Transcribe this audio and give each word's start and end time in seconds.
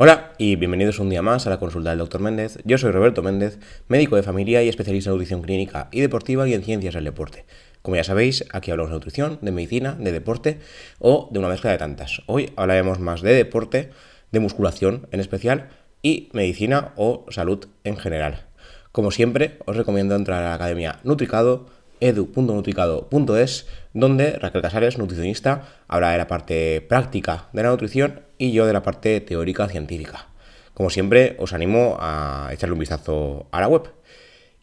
Hola 0.00 0.30
y 0.38 0.54
bienvenidos 0.54 1.00
un 1.00 1.10
día 1.10 1.22
más 1.22 1.48
a 1.48 1.50
la 1.50 1.58
consulta 1.58 1.90
del 1.90 1.98
Dr. 1.98 2.20
Méndez. 2.20 2.60
Yo 2.64 2.78
soy 2.78 2.92
Roberto 2.92 3.20
Méndez, 3.20 3.58
médico 3.88 4.14
de 4.14 4.22
familia 4.22 4.62
y 4.62 4.68
especialista 4.68 5.10
en 5.10 5.14
nutrición 5.16 5.42
clínica 5.42 5.88
y 5.90 6.00
deportiva 6.00 6.46
y 6.46 6.54
en 6.54 6.62
ciencias 6.62 6.94
del 6.94 7.02
deporte. 7.02 7.46
Como 7.82 7.96
ya 7.96 8.04
sabéis, 8.04 8.44
aquí 8.52 8.70
hablamos 8.70 8.92
de 8.92 8.94
nutrición, 8.94 9.38
de 9.42 9.50
medicina, 9.50 9.96
de 9.98 10.12
deporte 10.12 10.60
o 11.00 11.28
de 11.32 11.40
una 11.40 11.48
mezcla 11.48 11.72
de 11.72 11.78
tantas. 11.78 12.22
Hoy 12.26 12.52
hablaremos 12.54 13.00
más 13.00 13.22
de 13.22 13.34
deporte, 13.34 13.90
de 14.30 14.38
musculación 14.38 15.08
en 15.10 15.18
especial 15.18 15.70
y 16.00 16.28
medicina 16.32 16.92
o 16.94 17.26
salud 17.30 17.66
en 17.82 17.96
general. 17.96 18.46
Como 18.92 19.10
siempre, 19.10 19.58
os 19.66 19.76
recomiendo 19.76 20.14
entrar 20.14 20.44
a 20.44 20.50
la 20.50 20.54
academia 20.54 21.00
Nutricado 21.02 21.66
edu.nutricado.es, 21.98 23.66
donde 23.94 24.30
Raquel 24.38 24.62
Casares, 24.62 24.96
nutricionista, 24.96 25.64
habla 25.88 26.12
de 26.12 26.18
la 26.18 26.28
parte 26.28 26.82
práctica 26.82 27.48
de 27.52 27.64
la 27.64 27.70
nutrición 27.70 28.27
y 28.38 28.52
yo 28.52 28.66
de 28.66 28.72
la 28.72 28.82
parte 28.82 29.20
teórica 29.20 29.68
científica. 29.68 30.28
Como 30.74 30.90
siempre, 30.90 31.36
os 31.38 31.52
animo 31.52 31.96
a 32.00 32.50
echarle 32.52 32.72
un 32.72 32.78
vistazo 32.78 33.48
a 33.50 33.60
la 33.60 33.68
web. 33.68 33.90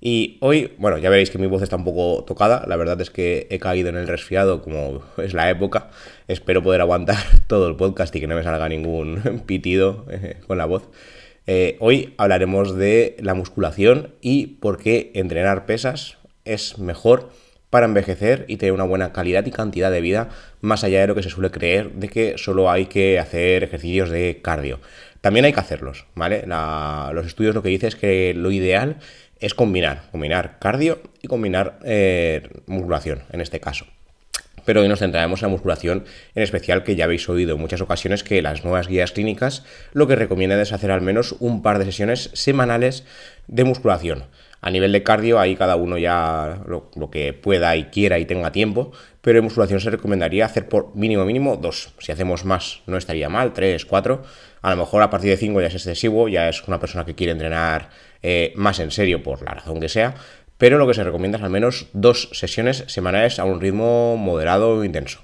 Y 0.02 0.38
hoy, 0.40 0.74
bueno, 0.78 0.98
ya 0.98 1.10
veréis 1.10 1.30
que 1.30 1.38
mi 1.38 1.48
voz 1.48 1.62
está 1.62 1.78
un 1.78 1.84
poco 1.84 2.24
tocada, 2.26 2.64
la 2.68 2.76
verdad 2.76 3.00
es 3.02 3.10
que 3.10 3.48
he 3.50 3.60
caído 3.60 3.90
en 3.90 3.98
el 3.98 4.08
resfriado 4.08 4.62
como 4.62 5.02
es 5.18 5.34
la 5.34 5.50
época, 5.50 5.90
espero 6.28 6.62
poder 6.62 6.82
aguantar 6.82 7.18
todo 7.48 7.68
el 7.68 7.76
podcast 7.76 8.16
y 8.16 8.20
que 8.20 8.28
no 8.28 8.36
me 8.36 8.44
salga 8.44 8.70
ningún 8.70 9.42
pitido 9.46 10.06
eh, 10.10 10.38
con 10.48 10.58
la 10.58 10.66
voz. 10.66 10.90
Eh, 11.48 11.78
hoy 11.80 12.14
hablaremos 12.18 12.76
de 12.76 13.18
la 13.20 13.34
musculación 13.34 14.14
y 14.22 14.48
por 14.48 14.78
qué 14.78 15.12
entrenar 15.16 15.66
pesas 15.66 16.18
es 16.44 16.80
mejor 16.80 17.30
para 17.70 17.86
envejecer 17.86 18.46
y 18.48 18.58
tener 18.58 18.74
una 18.74 18.84
buena 18.84 19.12
calidad 19.12 19.46
y 19.46 19.52
cantidad 19.52 19.92
de 19.92 20.02
vida, 20.02 20.30
más 20.62 20.84
allá 20.84 21.02
de 21.02 21.08
lo 21.08 21.16
que 21.16 21.24
se 21.24 21.30
suele 21.30 21.52
creer 21.52 21.92
de 21.92 22.10
que 22.10 22.38
solo 22.38 22.72
hay 22.72 22.86
que 22.86 23.20
hacer 23.20 23.64
ejercicios 23.64 24.10
de 24.10 24.40
cardio. 24.42 24.80
También 25.22 25.46
hay 25.46 25.54
que 25.54 25.60
hacerlos, 25.60 26.06
¿vale? 26.14 26.46
los 26.46 27.26
estudios 27.26 27.56
lo 27.56 27.64
que 27.64 27.70
dicen 27.70 27.88
es 27.88 27.96
que 27.96 28.34
lo 28.36 28.52
ideal 28.52 28.98
es 29.40 29.54
combinar, 29.54 30.04
combinar 30.12 30.60
cardio 30.60 31.02
y 31.22 31.28
combinar 31.28 31.80
eh, 31.84 32.48
musculación, 32.68 33.24
en 33.32 33.42
este 33.42 33.60
caso. 33.60 33.86
Pero 34.66 34.82
hoy 34.82 34.88
nos 34.88 35.00
centraremos 35.00 35.42
en 35.42 35.48
la 35.48 35.52
musculación, 35.52 36.06
en 36.34 36.44
especial 36.44 36.84
que 36.84 36.96
ya 36.96 37.06
habéis 37.06 37.30
oído 37.30 37.56
en 37.56 37.62
muchas 37.62 37.82
ocasiones 37.82 38.24
que 38.24 38.42
las 38.42 38.64
nuevas 38.64 38.88
guías 38.88 39.12
clínicas 39.12 39.64
lo 39.94 40.08
que 40.08 40.16
recomiendan 40.16 40.60
es 40.60 40.74
hacer 40.74 40.92
al 40.92 41.02
menos 41.02 41.36
un 41.40 41.62
par 41.62 41.80
de 41.80 41.86
sesiones 41.86 42.32
semanales 42.34 43.06
de 43.48 43.64
musculación. 43.64 44.26
A 44.66 44.72
nivel 44.72 44.92
de 44.92 45.04
cardio, 45.04 45.40
ahí 45.40 45.56
cada 45.56 45.76
uno 45.76 46.00
ya 46.00 46.64
lo, 46.66 47.12
que 47.12 47.34
pueda 47.34 47.76
y 47.76 47.84
quiera 47.84 48.18
y 48.18 48.26
tenga 48.26 48.52
tiempo, 48.52 48.92
pero 49.22 49.38
en 49.38 49.44
musculación 49.44 49.80
se 49.80 49.92
recomendaría 49.92 50.44
hacer 50.44 50.68
por 50.68 50.96
mínimo 50.96 51.24
mínimo 51.24 51.56
dos. 51.56 51.94
Si 52.00 52.12
hacemos 52.12 52.46
más 52.46 52.82
no 52.88 52.98
estaría 52.98 53.30
mal, 53.30 53.54
tres, 53.54 53.86
cuatro. 53.86 54.24
A 54.64 54.72
lo 54.72 54.78
mejor 54.78 55.04
a 55.04 55.12
partir 55.12 55.30
de 55.30 55.38
cinco 55.38 55.62
ya 55.62 55.68
es 55.68 55.76
excesivo, 55.76 56.28
ya 56.30 56.50
es 56.50 56.68
una 56.68 56.80
persona 56.80 57.06
que 57.06 57.14
quiere 57.14 57.34
entrenar 57.34 57.92
eh, 58.24 58.54
más 58.56 58.80
en 58.80 58.90
serio 58.90 59.22
por 59.22 59.44
la 59.44 59.54
razón 59.54 59.80
que 59.80 59.88
sea, 59.88 60.16
pero 60.58 60.80
lo 60.80 60.88
que 60.88 60.96
se 60.96 61.04
recomienda 61.04 61.38
es 61.38 61.44
al 61.44 61.52
menos 61.52 61.86
dos 61.94 62.30
sesiones 62.32 62.86
semanales 62.88 63.38
a 63.38 63.44
un 63.44 63.62
ritmo 63.62 64.18
moderado 64.18 64.80
o 64.80 64.84
intenso. 64.84 65.20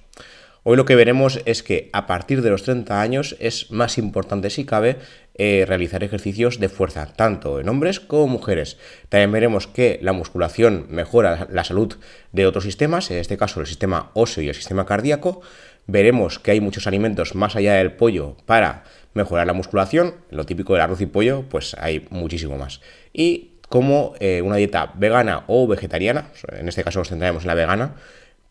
Hoy 0.64 0.78
lo 0.78 0.86
que 0.86 0.96
veremos 0.96 1.40
es 1.46 1.64
que 1.64 1.90
a 1.92 2.06
partir 2.06 2.44
de 2.44 2.52
los 2.52 2.62
30 2.62 3.02
años 3.02 3.36
es 3.40 3.72
más 3.72 3.98
importante, 3.98 4.52
si 4.52 4.64
cabe, 4.64 4.98
eh, 5.36 5.66
realizar 5.68 6.04
ejercicios 6.04 6.60
de 6.60 6.70
fuerza, 6.70 7.06
tanto 7.06 7.60
en 7.60 7.70
hombres 7.70 8.00
como 8.00 8.28
mujeres. 8.28 8.78
También 9.10 9.32
veremos 9.32 9.68
que 9.68 10.00
la 10.02 10.14
musculación 10.14 10.88
mejora 10.90 11.48
la 11.50 11.64
salud 11.64 11.96
de 12.32 12.46
otros 12.46 12.66
sistemas, 12.66 13.10
en 13.12 13.18
este 13.18 13.38
caso 13.38 13.62
el 13.62 13.68
sistema 13.68 14.12
óseo 14.14 14.44
y 14.44 14.50
el 14.50 14.56
sistema 14.56 14.86
cardíaco. 14.86 15.42
Veremos 15.88 16.40
que 16.40 16.52
hay 16.52 16.62
muchos 16.62 16.86
alimentos 16.86 17.34
más 17.34 17.56
allá 17.56 17.76
del 17.76 17.94
pollo 17.94 18.38
para 18.46 18.84
mejorar 19.14 19.48
la 19.48 19.54
musculación. 19.54 20.16
Lo 20.30 20.46
típico 20.46 20.74
del 20.74 20.82
arroz 20.82 21.02
y 21.02 21.06
pollo, 21.06 21.44
pues 21.50 21.76
hay 21.80 22.08
muchísimo 22.10 22.58
más. 22.58 22.82
Y 23.14 23.52
como 23.68 24.14
eh, 24.20 24.42
una 24.42 24.58
dieta 24.58 24.92
vegana 24.96 25.46
o 25.48 25.66
vegetariana, 25.66 26.30
en 26.52 26.68
este 26.68 26.84
caso 26.84 27.00
nos 27.00 27.10
centraremos 27.10 27.44
en 27.44 27.48
la 27.48 27.56
vegana, 27.56 27.96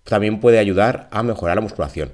también 0.05 0.41
puede 0.41 0.59
ayudar 0.59 1.09
a 1.11 1.23
mejorar 1.23 1.57
la 1.57 1.63
musculación. 1.63 2.13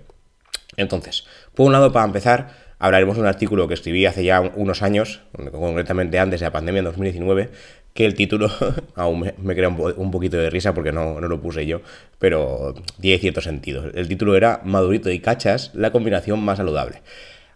Entonces, 0.76 1.24
por 1.54 1.66
un 1.66 1.72
lado, 1.72 1.92
para 1.92 2.04
empezar, 2.04 2.65
hablaremos 2.78 3.16
de 3.16 3.22
un 3.22 3.28
artículo 3.28 3.68
que 3.68 3.74
escribí 3.74 4.06
hace 4.06 4.24
ya 4.24 4.40
unos 4.40 4.82
años, 4.82 5.22
concretamente 5.52 6.18
antes 6.18 6.40
de 6.40 6.46
la 6.46 6.52
pandemia 6.52 6.80
en 6.80 6.84
2019, 6.86 7.50
que 7.94 8.04
el 8.04 8.14
título 8.14 8.50
aún 8.94 9.32
me, 9.38 9.54
crea 9.54 9.68
un, 9.68 10.10
poquito 10.10 10.36
de 10.36 10.50
risa 10.50 10.74
porque 10.74 10.92
no, 10.92 11.20
no, 11.20 11.28
lo 11.28 11.40
puse 11.40 11.66
yo, 11.66 11.80
pero 12.18 12.74
tiene 13.00 13.18
cierto 13.18 13.40
sentido. 13.40 13.90
El 13.94 14.08
título 14.08 14.36
era 14.36 14.60
Madurito 14.64 15.10
y 15.10 15.20
Cachas, 15.20 15.70
la 15.74 15.90
combinación 15.90 16.40
más 16.40 16.58
saludable. 16.58 17.02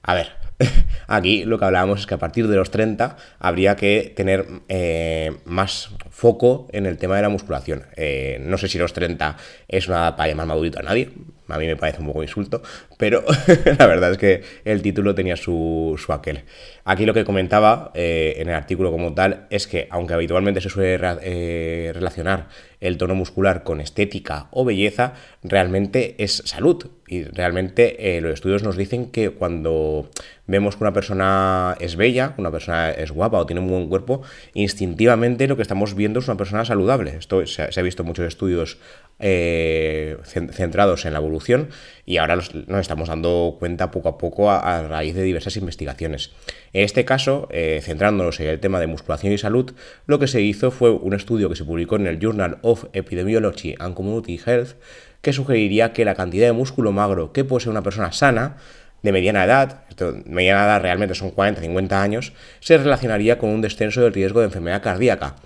A 0.02 0.14
ver, 0.14 0.39
aquí 1.06 1.44
lo 1.44 1.58
que 1.58 1.64
hablábamos 1.64 2.00
es 2.00 2.06
que 2.06 2.14
a 2.14 2.18
partir 2.18 2.48
de 2.48 2.56
los 2.56 2.70
30 2.70 3.16
habría 3.38 3.76
que 3.76 4.12
tener 4.14 4.46
eh, 4.68 5.32
más 5.44 5.90
foco 6.10 6.68
en 6.72 6.86
el 6.86 6.98
tema 6.98 7.16
de 7.16 7.22
la 7.22 7.28
musculación. 7.28 7.84
Eh, 7.96 8.38
no 8.40 8.58
sé 8.58 8.68
si 8.68 8.78
los 8.78 8.92
30 8.92 9.36
es 9.68 9.88
una 9.88 10.16
para 10.16 10.28
llamar 10.28 10.46
madurito 10.46 10.78
a 10.78 10.82
nadie, 10.82 11.10
a 11.48 11.58
mí 11.58 11.66
me 11.66 11.76
parece 11.76 12.00
un 12.00 12.06
poco 12.06 12.22
insulto, 12.22 12.62
pero 12.96 13.24
la 13.78 13.86
verdad 13.86 14.12
es 14.12 14.18
que 14.18 14.42
el 14.64 14.82
título 14.82 15.14
tenía 15.14 15.36
su, 15.36 15.98
su 15.98 16.12
aquel. 16.12 16.44
Aquí 16.84 17.06
lo 17.06 17.14
que 17.14 17.24
comentaba 17.24 17.90
eh, 17.94 18.34
en 18.38 18.48
el 18.48 18.54
artículo 18.54 18.90
como 18.90 19.14
tal 19.14 19.46
es 19.50 19.66
que, 19.66 19.86
aunque 19.90 20.14
habitualmente 20.14 20.60
se 20.60 20.68
suele 20.68 20.98
eh, 21.22 21.92
relacionar 21.94 22.48
el 22.80 22.96
tono 22.96 23.14
muscular 23.14 23.62
con 23.62 23.80
estética 23.80 24.48
o 24.50 24.64
belleza, 24.64 25.14
realmente 25.42 26.14
es 26.18 26.42
salud. 26.46 26.86
Y 27.06 27.24
realmente 27.24 28.16
eh, 28.16 28.20
los 28.20 28.34
estudios 28.34 28.62
nos 28.62 28.76
dicen 28.76 29.10
que 29.10 29.30
cuando 29.30 30.08
vemos 30.46 30.76
que 30.76 30.84
una 30.84 30.92
persona 30.92 31.76
es 31.80 31.96
bella, 31.96 32.34
una 32.38 32.50
persona 32.50 32.90
es 32.90 33.10
guapa 33.10 33.38
o 33.38 33.46
tiene 33.46 33.60
un 33.60 33.68
buen 33.68 33.88
cuerpo, 33.88 34.22
instintivamente 34.54 35.48
lo 35.48 35.56
que 35.56 35.62
estamos 35.62 35.94
viendo 35.94 36.20
es 36.20 36.28
una 36.28 36.36
persona 36.36 36.64
saludable. 36.64 37.16
Esto 37.18 37.46
se, 37.46 37.62
ha 37.62 37.82
visto 37.82 38.02
en 38.02 38.06
muchos 38.08 38.26
estudios 38.26 38.78
centrados 39.18 41.04
en 41.04 41.12
la 41.12 41.18
evolución 41.18 41.68
y 42.06 42.16
ahora 42.16 42.36
nos, 42.36 42.54
estamos 42.80 43.08
dando 43.08 43.56
cuenta 43.58 43.90
poco 43.90 44.08
a 44.08 44.16
poco 44.16 44.50
a, 44.50 44.82
raíz 44.82 45.14
de 45.14 45.22
diversas 45.22 45.56
investigaciones. 45.56 46.32
En 46.72 46.84
este 46.84 47.04
caso, 47.04 47.48
eh, 47.50 47.80
centrándonos 47.82 48.38
en 48.40 48.48
el 48.48 48.60
tema 48.60 48.78
de 48.80 48.86
musculación 48.86 49.32
y 49.32 49.38
salud, 49.38 49.72
lo 50.06 50.18
que 50.18 50.28
se 50.28 50.40
hizo 50.40 50.70
fue 50.70 50.90
un 50.90 51.14
estudio 51.14 51.48
que 51.48 51.56
se 51.56 51.64
publicó 51.64 51.96
en 51.96 52.06
el 52.06 52.18
Journal 52.20 52.58
of 52.62 52.84
Epidemiology 52.92 53.74
and 53.78 53.94
Community 53.94 54.40
Health 54.44 54.76
que 55.20 55.32
sugeriría 55.32 55.92
que 55.92 56.04
la 56.04 56.14
cantidad 56.14 56.46
de 56.46 56.52
músculo 56.52 56.92
magro 56.92 57.32
que 57.32 57.44
posee 57.44 57.70
una 57.70 57.82
persona 57.82 58.12
sana 58.12 58.56
de 59.02 59.12
mediana 59.12 59.44
edad, 59.44 59.84
mediana 60.26 60.64
edad 60.64 60.82
realmente 60.82 61.14
son 61.14 61.34
40-50 61.34 61.92
años, 61.92 62.32
se 62.60 62.78
relacionaría 62.78 63.38
con 63.38 63.50
un 63.50 63.62
descenso 63.62 64.02
del 64.02 64.12
riesgo 64.12 64.40
de 64.40 64.46
enfermedad 64.46 64.82
cardíaca. 64.82 65.36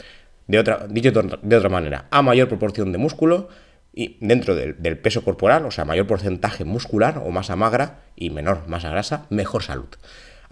De 0.47 0.59
otra, 0.59 0.87
dicho 0.89 1.11
de 1.11 1.57
otra 1.57 1.69
manera, 1.69 2.07
a 2.11 2.21
mayor 2.21 2.49
proporción 2.49 2.93
de 2.93 2.99
músculo, 2.99 3.49
y 3.95 4.17
dentro 4.21 4.55
del, 4.57 4.99
peso 4.99 5.23
corporal, 5.23 5.65
o 5.67 5.71
sea, 5.71 5.85
mayor 5.85 6.07
porcentaje 6.07 6.65
muscular 6.65 7.23
o 7.25 7.31
masa 7.31 7.55
magra 7.55 8.01
y 8.17 8.31
menor 8.31 8.67
masa 8.67 8.91
grasa, 8.91 9.27
mejor 9.31 9.63
salud. 9.63 9.89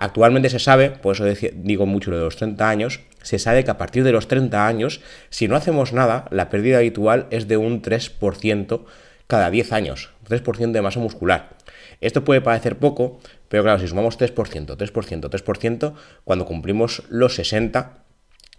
Actualmente 0.02 0.50
se 0.50 0.58
sabe, 0.58 0.90
por 0.90 1.14
eso 1.14 1.24
digo 1.54 1.86
mucho 1.86 2.10
lo 2.10 2.18
de 2.18 2.24
los 2.24 2.34
30 2.34 2.68
años, 2.68 3.02
se 3.22 3.38
sabe 3.38 3.62
que 3.62 3.70
a 3.70 3.78
partir 3.78 4.02
de 4.02 4.10
los 4.10 4.26
30 4.26 4.66
años, 4.66 5.00
si 5.30 5.46
no 5.46 5.54
hacemos 5.54 5.92
nada, 5.92 6.24
la 6.32 6.50
pérdida 6.50 6.78
habitual 6.78 7.28
es 7.30 7.46
de 7.46 7.56
un 7.56 7.82
3% 7.82 8.80
cada 9.28 9.48
10 9.48 9.72
años, 9.72 10.10
3% 10.28 10.72
de 10.72 10.82
masa 10.82 10.98
muscular. 10.98 11.50
Esto 12.00 12.24
puede 12.24 12.40
parecer 12.40 12.78
poco, 12.78 13.20
pero 13.48 13.62
claro, 13.62 13.78
si 13.78 13.86
sumamos 13.86 14.18
3%, 14.18 14.76
3%, 14.76 15.30
3%, 15.30 15.94
cuando 16.24 16.46
cumplimos 16.46 17.04
los 17.08 17.36
60, 17.36 18.01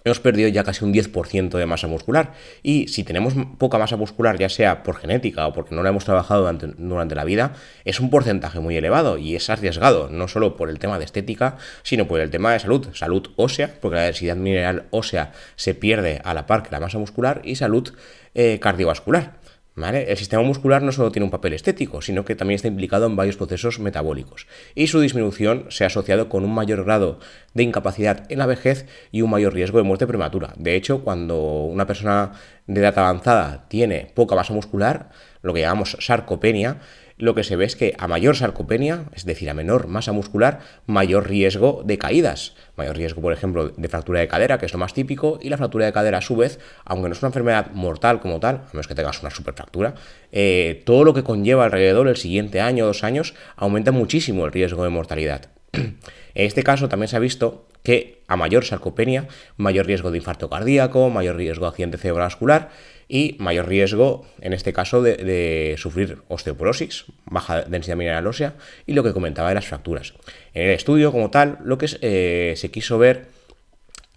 hemos 0.03 0.19
perdido 0.19 0.50
ya 0.50 0.64
casi 0.64 0.84
un 0.84 0.94
10% 0.94 1.58
de 1.58 1.66
masa 1.66 1.88
muscular. 1.88 2.34
Y 2.62 2.88
si 2.88 3.03
tenemos 3.03 3.34
poca 3.58 3.77
masa 3.77 3.98
muscular, 3.98 4.38
ya 4.38 4.50
sea 4.50 4.83
por 4.83 4.98
genética 4.98 5.48
o 5.48 5.54
porque 5.54 5.75
no 5.75 5.83
la 5.83 5.89
hemos 5.89 6.06
trabajado 6.06 6.42
durante, 6.44 7.16
la 7.16 7.24
vida, 7.24 7.54
es 7.86 8.00
un 8.00 8.10
porcentaje 8.10 8.60
muy 8.60 8.75
elevado 8.75 9.18
y 9.18 9.36
es 9.36 9.50
arriesgado, 9.50 10.10
no 10.10 10.27
solo 10.27 10.56
por 10.56 10.69
el 10.69 10.80
tema 10.80 11.00
de 11.00 11.06
estética, 11.06 11.57
sino 11.83 12.07
por 12.07 12.19
el 12.19 12.30
tema 12.30 12.54
de 12.54 12.60
salud. 12.60 12.88
Salud 12.94 13.30
ósea, 13.36 13.74
porque 13.81 13.95
la 13.95 14.04
densidad 14.04 14.36
mineral 14.36 14.86
ósea 14.92 15.31
se 15.56 15.74
pierde 15.74 16.22
a 16.24 16.33
la 16.33 16.45
par 16.48 16.63
que 16.63 16.72
la 16.72 16.80
masa 16.80 16.98
muscular, 16.98 17.42
y 17.44 17.56
salud 17.56 17.94
eh, 18.33 18.60
cardiovascular. 18.60 19.44
El 19.75 20.18
sistema 20.18 20.44
muscular 20.44 20.84
no 20.84 20.92
solo 20.92 21.12
tiene 21.12 21.25
un 21.25 21.31
papel 21.31 21.54
estético, 21.54 22.04
sino 22.04 22.24
que 22.25 22.36
también 22.36 22.58
está 22.58 22.68
implicado 22.68 23.08
en 23.08 23.16
varios 23.16 23.38
procesos 23.38 23.80
metabólicos, 23.80 24.46
y 24.75 24.86
su 24.86 25.00
disminución 25.00 25.66
se 25.70 25.84
ha 25.84 25.88
asociado 25.88 26.30
con 26.30 26.46
un 26.46 26.54
mayor 26.54 26.84
grado 26.84 27.20
de 27.56 27.64
incapacidad 27.64 28.24
en 28.30 28.38
la 28.38 28.46
vejez 28.46 28.86
y 29.12 29.24
un 29.24 29.31
mayor 29.31 29.56
riesgo 29.56 29.80
de 29.80 29.84
muerte 29.84 30.06
prematura. 30.06 30.54
De 30.58 30.75
hecho, 30.75 31.04
cuando 31.04 31.64
una 31.64 31.88
persona 31.88 32.34
de 32.68 32.81
edad 32.81 33.00
avanzada 33.00 33.66
tiene 33.68 34.12
poca 34.14 34.36
masa 34.36 34.54
muscular, 34.54 35.10
lo 35.42 35.56
que 35.56 35.62
llamamos 35.62 35.98
sarcopenia, 36.00 36.78
lo 37.18 37.36
que 37.36 37.44
se 37.44 37.56
ve 37.56 37.65
es 37.65 37.75
que 37.75 37.95
a 37.98 38.07
mayor 38.07 38.36
sarcopenia, 38.36 39.06
es 39.13 39.25
decir, 39.25 39.50
a 39.50 39.54
menor 39.54 39.88
masa 39.88 40.12
muscular, 40.12 40.60
mayor 40.86 41.30
riesgo 41.30 41.83
de 41.86 41.98
caídas. 41.98 42.56
Mayor 42.75 42.98
riesgo, 42.98 43.21
por 43.21 43.33
ejemplo, 43.33 43.69
de 43.69 43.89
fractura 43.89 44.19
de 44.19 44.27
cadera, 44.27 44.57
que 44.57 44.65
es 44.65 44.74
lo 44.74 44.80
más 44.80 44.94
típico, 44.94 45.39
y 45.42 45.50
la 45.50 45.57
fractura 45.57 45.86
de 45.86 45.94
cadera, 45.94 46.19
a 46.19 46.21
su 46.21 46.36
vez, 46.36 46.60
aunque 46.86 47.10
no 47.10 47.13
es 47.13 47.21
una 47.21 47.30
enfermedad 47.30 47.71
mortal 47.71 48.19
como 48.19 48.39
tal, 48.39 48.56
a 48.56 48.69
menos 48.74 48.88
que 48.88 48.95
tengas 48.95 49.21
una 49.21 49.30
superfractura, 49.30 49.95
eh, 50.31 50.81
todo 50.86 51.04
lo 51.04 51.13
que 51.13 51.24
conlleva 51.24 51.65
alrededor 51.65 52.07
el 52.07 52.18
siguiente 52.18 52.62
año 52.62 52.86
o 52.86 52.88
dos 52.88 53.04
años 53.04 53.33
aumenta 53.56 53.92
muchísimo 53.92 54.45
el 54.45 54.51
riesgo 54.51 54.83
de 54.83 54.89
mortalidad. 54.89 55.50
En 56.35 56.45
este 56.45 56.63
caso 56.63 56.89
también 56.89 57.07
se 57.07 57.15
ha 57.15 57.19
visto 57.19 57.68
que 57.83 58.21
a 58.27 58.35
mayor 58.35 58.65
sarcopenia, 58.65 59.27
mayor 59.57 59.85
riesgo 59.85 60.09
de 60.09 60.18
infarto 60.18 60.50
cardíaco, 60.50 61.09
mayor 61.09 61.35
riesgo 61.35 61.65
de 61.65 61.69
accidente 61.69 61.97
cerebrovascular 61.97 62.69
y 63.07 63.35
mayor 63.39 63.68
riesgo, 63.68 64.25
en 64.41 64.53
este 64.53 64.74
caso, 64.74 65.01
de, 65.01 65.75
sufrir 65.77 66.19
osteoporosis, 66.30 67.06
baja 67.25 67.63
densidad 67.63 67.97
mineral 67.97 68.25
ósea 68.25 68.56
y 68.88 68.94
lo 68.94 69.03
que 69.03 69.13
comentaba 69.13 69.50
de 69.50 69.56
las 69.56 69.68
fracturas. 69.68 70.13
En 70.53 70.69
el 70.69 70.71
estudio, 70.71 71.12
como 71.12 71.30
tal, 71.30 71.59
lo 71.63 71.77
que 71.77 71.88
eh, 72.01 72.53
se 72.56 72.71
quiso 72.71 72.97
ver 72.97 73.27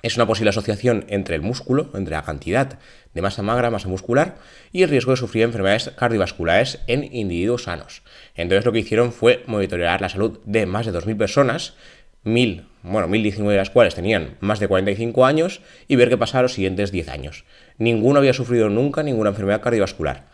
es 0.02 0.16
una 0.16 0.26
posible 0.26 0.50
asociación 0.50 1.04
entre 1.08 1.34
el 1.34 1.42
músculo, 1.42 1.90
entre 1.94 2.14
la 2.14 2.22
cantidad 2.22 2.78
de 3.12 3.22
masa 3.22 3.42
magra, 3.42 3.70
masa 3.70 3.88
muscular, 3.88 4.36
y 4.70 4.82
el 4.82 4.90
riesgo 4.90 5.10
de 5.10 5.16
sufrir 5.16 5.42
enfermedades 5.42 5.90
cardiovasculares 5.96 6.80
en 6.86 7.02
individuos 7.12 7.64
sanos. 7.64 8.02
Entonces 8.34 8.64
lo 8.64 8.72
que 8.72 8.80
hicieron 8.80 9.12
fue 9.12 9.42
monitorear 9.46 10.00
la 10.00 10.08
salud 10.08 10.38
de 10.44 10.66
más 10.66 10.86
de 10.86 10.92
2.000 10.92 11.16
personas, 11.16 11.74
1.000, 12.26 12.64
bueno, 12.82 13.08
1.019 13.08 13.48
de 13.48 13.56
las 13.56 13.70
cuales 13.70 13.94
tenían 13.94 14.36
más 14.40 14.60
de 14.60 14.68
45 14.68 15.24
años, 15.24 15.62
y 15.88 15.96
ver 15.96 16.10
qué 16.10 16.18
pasaba 16.18 16.42
los 16.42 16.52
siguientes 16.52 16.92
10 16.92 17.08
años. 17.08 17.44
Ninguno 17.78 18.18
había 18.18 18.32
sufrido 18.34 18.68
nunca 18.68 19.02
ninguna 19.02 19.30
enfermedad 19.30 19.62
cardiovascular. 19.62 20.26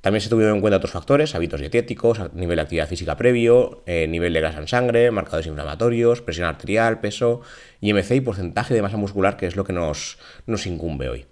También 0.00 0.22
se 0.22 0.30
tuvieron 0.30 0.54
en 0.54 0.60
cuenta 0.62 0.78
otros 0.78 0.92
factores, 0.92 1.34
hábitos 1.34 1.60
dietéticos, 1.60 2.32
nivel 2.32 2.56
de 2.56 2.62
actividad 2.62 2.88
física 2.88 3.16
previo, 3.16 3.82
eh, 3.84 4.06
nivel 4.08 4.32
de 4.32 4.40
grasa 4.40 4.58
en 4.58 4.68
sangre, 4.68 5.10
marcadores 5.10 5.46
inflamatorios, 5.46 6.22
presión 6.22 6.46
arterial, 6.46 7.00
peso, 7.00 7.42
IMC 7.82 8.12
y 8.12 8.20
porcentaje 8.22 8.72
de 8.72 8.80
masa 8.80 8.96
muscular, 8.96 9.36
que 9.36 9.46
es 9.46 9.56
lo 9.56 9.64
que 9.64 9.74
nos, 9.74 10.16
incumbe 10.64 11.10
hoy. 11.10 11.26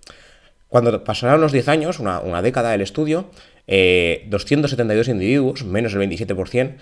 Cuando 0.68 1.02
pasaron 1.02 1.40
los 1.40 1.52
10 1.52 1.68
años, 1.68 1.98
una, 1.98 2.42
década 2.42 2.72
del 2.72 2.82
estudio, 2.82 3.30
272 3.66 5.08
eh, 5.08 5.10
individuos, 5.12 5.64
menos 5.64 5.94
del 5.94 6.06
27%, 6.06 6.74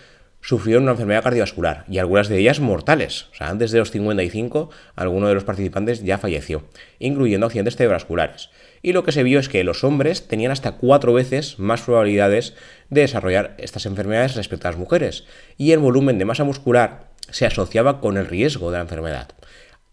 sufrieron 0.46 0.84
una 0.84 0.92
enfermedad 0.92 1.24
cardiovascular 1.24 1.84
y 1.88 1.98
algunas 1.98 2.28
de 2.28 2.38
ellas 2.38 2.60
mortales. 2.60 3.26
O 3.32 3.34
sea, 3.34 3.48
antes 3.48 3.72
de 3.72 3.80
los 3.80 3.90
55, 3.90 4.70
alguno 4.94 5.28
de 5.28 5.34
los 5.34 5.44
participantes 5.44 6.02
ya 6.02 6.18
falleció, 6.18 6.64
incluyendo 6.98 7.46
accidentes 7.46 7.76
cerebrovasculares 7.76 8.50
y 8.86 8.92
lo 8.92 9.02
que 9.02 9.10
se 9.10 9.24
vio 9.24 9.40
es 9.40 9.48
que 9.48 9.64
los 9.64 9.82
hombres 9.82 10.28
tenían 10.28 10.52
hasta 10.52 10.76
cuatro 10.76 11.12
veces 11.12 11.58
más 11.58 11.82
probabilidades 11.82 12.54
de 12.88 13.00
desarrollar 13.00 13.56
estas 13.58 13.84
enfermedades 13.84 14.36
respecto 14.36 14.68
a 14.68 14.70
las 14.70 14.78
mujeres, 14.78 15.24
y 15.56 15.72
el 15.72 15.80
volumen 15.80 16.18
de 16.18 16.24
masa 16.24 16.44
muscular 16.44 17.08
se 17.30 17.46
asociaba 17.46 18.00
con 18.00 18.16
el 18.16 18.28
riesgo 18.28 18.70
de 18.70 18.76
la 18.76 18.82
enfermedad. 18.82 19.30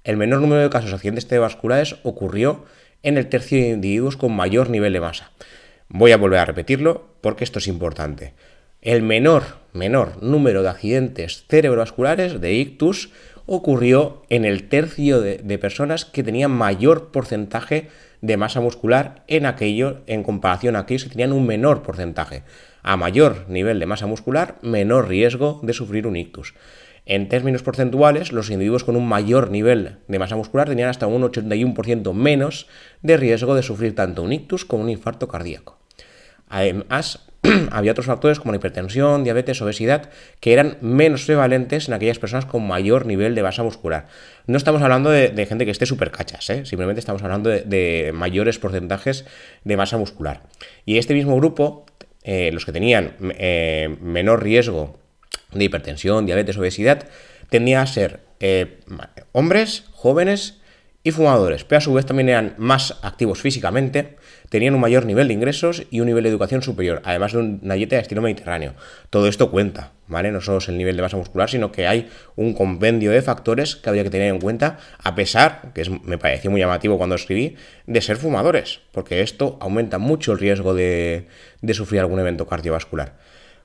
El 0.03 0.17
menor 0.17 0.41
número 0.41 0.61
de 0.61 0.69
casos 0.69 0.91
de 0.91 0.95
accidentes 0.97 1.25
cerebrovasculares 1.25 1.95
ocurrió 2.03 2.65
en 3.01 3.17
el 3.17 3.29
tercio 3.29 3.57
de 3.57 3.69
individuos 3.69 4.15
con 4.15 4.31
mayor 4.35 4.69
nivel 4.69 4.93
de 4.93 5.01
masa. 5.01 5.31
Voy 5.89 6.11
a 6.11 6.17
volver 6.17 6.39
a 6.39 6.45
repetirlo 6.45 7.15
porque 7.21 7.45
esto 7.45 7.57
es 7.57 7.67
importante. 7.67 8.33
El 8.83 9.01
menor, 9.01 9.43
menor 9.71 10.21
número 10.21 10.61
de 10.61 10.67
accidentes 10.67 11.45
cerebrovasculares 11.47 12.41
de 12.41 12.55
ictus 12.55 13.11
ocurrió 13.45 14.23
en 14.27 14.43
el 14.43 14.67
tercio 14.67 15.21
de, 15.21 15.57
personas 15.57 16.03
que 16.03 16.21
tenían 16.21 16.51
mayor 16.51 17.09
porcentaje 17.11 17.87
de 18.19 18.35
masa 18.35 18.59
muscular 18.59 19.23
en 19.29 19.45
aquello 19.45 20.01
en 20.05 20.21
comparación 20.21 20.75
a 20.75 20.79
aquellos 20.79 21.05
que 21.05 21.11
tenían 21.11 21.31
un 21.31 21.47
menor 21.47 21.81
porcentaje. 21.81 22.43
A 22.81 22.97
mayor 22.97 23.45
nivel 23.47 23.79
de 23.79 23.85
masa 23.85 24.05
muscular, 24.05 24.57
menor 24.61 25.07
riesgo 25.07 25.61
de 25.63 25.71
sufrir 25.71 26.05
un 26.05 26.17
ictus. 26.17 26.53
En 27.05 27.29
términos 27.29 27.63
porcentuales, 27.63 28.33
los 28.33 28.49
individuos 28.49 28.83
con 28.83 28.97
un 28.97 29.07
mayor 29.07 29.49
nivel 29.49 29.99
de 30.09 30.19
masa 30.19 30.35
muscular 30.35 30.67
tenían 30.67 30.89
hasta 30.89 31.07
un 31.07 31.21
81% 31.21 32.13
menos 32.13 32.67
de 33.01 33.15
riesgo 33.15 33.55
de 33.55 33.63
sufrir 33.63 33.95
tanto 33.95 34.23
un 34.23 34.33
ictus 34.33 34.65
como 34.65 34.83
un 34.83 34.89
infarto 34.89 35.29
cardíaco. 35.29 35.79
Además, 36.49 37.32
había 37.71 37.91
otros 37.91 38.07
factores 38.07 38.39
como 38.39 38.51
la 38.51 38.57
hipertensión, 38.57 39.23
diabetes, 39.23 39.61
obesidad, 39.61 40.09
que 40.39 40.53
eran 40.53 40.77
menos 40.81 41.25
prevalentes 41.25 41.87
en 41.87 41.93
aquellas 41.93 42.19
personas 42.19 42.45
con 42.45 42.65
mayor 42.65 43.05
nivel 43.05 43.35
de 43.35 43.43
masa 43.43 43.63
muscular. 43.63 44.07
No 44.47 44.57
estamos 44.57 44.81
hablando 44.81 45.09
de, 45.09 45.45
gente 45.45 45.65
que 45.65 45.71
esté 45.71 45.85
súper 45.85 46.11
cachas, 46.11 46.49
¿eh? 46.49 46.65
simplemente 46.65 46.99
estamos 46.99 47.21
hablando 47.21 47.49
de, 47.49 48.11
mayores 48.13 48.59
porcentajes 48.59 49.25
de 49.63 49.77
masa 49.77 49.97
muscular. 49.97 50.43
Y 50.85 50.97
este 50.97 51.13
mismo 51.13 51.35
grupo, 51.35 51.85
eh, 52.23 52.51
los 52.53 52.65
que 52.65 52.71
tenían 52.71 53.15
eh, 53.37 53.97
menor 54.01 54.43
riesgo 54.43 54.97
de 55.51 55.65
hipertensión, 55.65 56.25
diabetes, 56.25 56.57
obesidad, 56.57 57.07
tendía 57.49 57.81
a 57.81 57.87
ser 57.87 58.21
hombres, 59.31 59.85
jóvenes, 59.91 60.59
y 61.05 61.11
fumadores, 61.11 61.65
pero 61.65 61.79
a 61.79 61.81
su 61.81 61.93
vez 61.93 62.05
también 62.05 62.29
eran 62.29 62.55
más 62.57 62.97
activos 63.01 63.41
físicamente, 63.41 64.15
tenían 64.49 64.73
un 64.73 64.79
mayor 64.79 65.05
nivel 65.05 65.27
de 65.27 65.33
ingresos 65.33 65.83
y 65.91 65.99
un 65.99 66.05
nivel 66.07 66.23
de 66.23 66.29
educación 66.29 66.61
superior, 66.61 67.01
además 67.03 67.33
de 67.33 67.39
una 67.39 67.73
dieta 67.73 67.97
de 67.97 68.03
estilo 68.03 68.21
mediterráneo. 68.21 68.73
Todo 69.09 69.27
esto 69.27 69.51
cuenta, 69.51 69.91
¿vale? 70.07 70.31
No 70.31 70.39
solo 70.39 70.59
es 70.59 70.69
el 70.69 70.77
nivel 70.77 70.95
de 70.95 71.01
masa 71.01 71.17
muscular, 71.17 71.49
sino 71.49 71.73
que 71.73 71.87
hay 71.87 72.07
un 72.37 72.53
compendio 72.53 73.11
de 73.11 73.21
factores 73.21 73.75
que 73.75 73.89
habría 73.89 74.03
que 74.03 74.11
tener 74.11 74.33
en 74.33 74.39
cuenta, 74.39 74.77
a 74.97 75.13
pesar, 75.13 75.73
que 75.73 75.83
me 76.03 76.17
pareció 76.17 76.49
muy 76.49 76.61
llamativo 76.61 76.97
cuando 76.97 77.15
escribí, 77.15 77.57
de 77.85 78.01
ser 78.01 78.15
fumadores, 78.15 78.79
porque 78.93 79.21
esto 79.21 79.57
aumenta 79.59 79.97
mucho 79.97 80.31
el 80.31 80.39
riesgo 80.39 80.73
de, 80.73 81.27
de 81.61 81.73
sufrir 81.73 81.99
algún 81.99 82.19
evento 82.19 82.47
cardiovascular. 82.47 83.17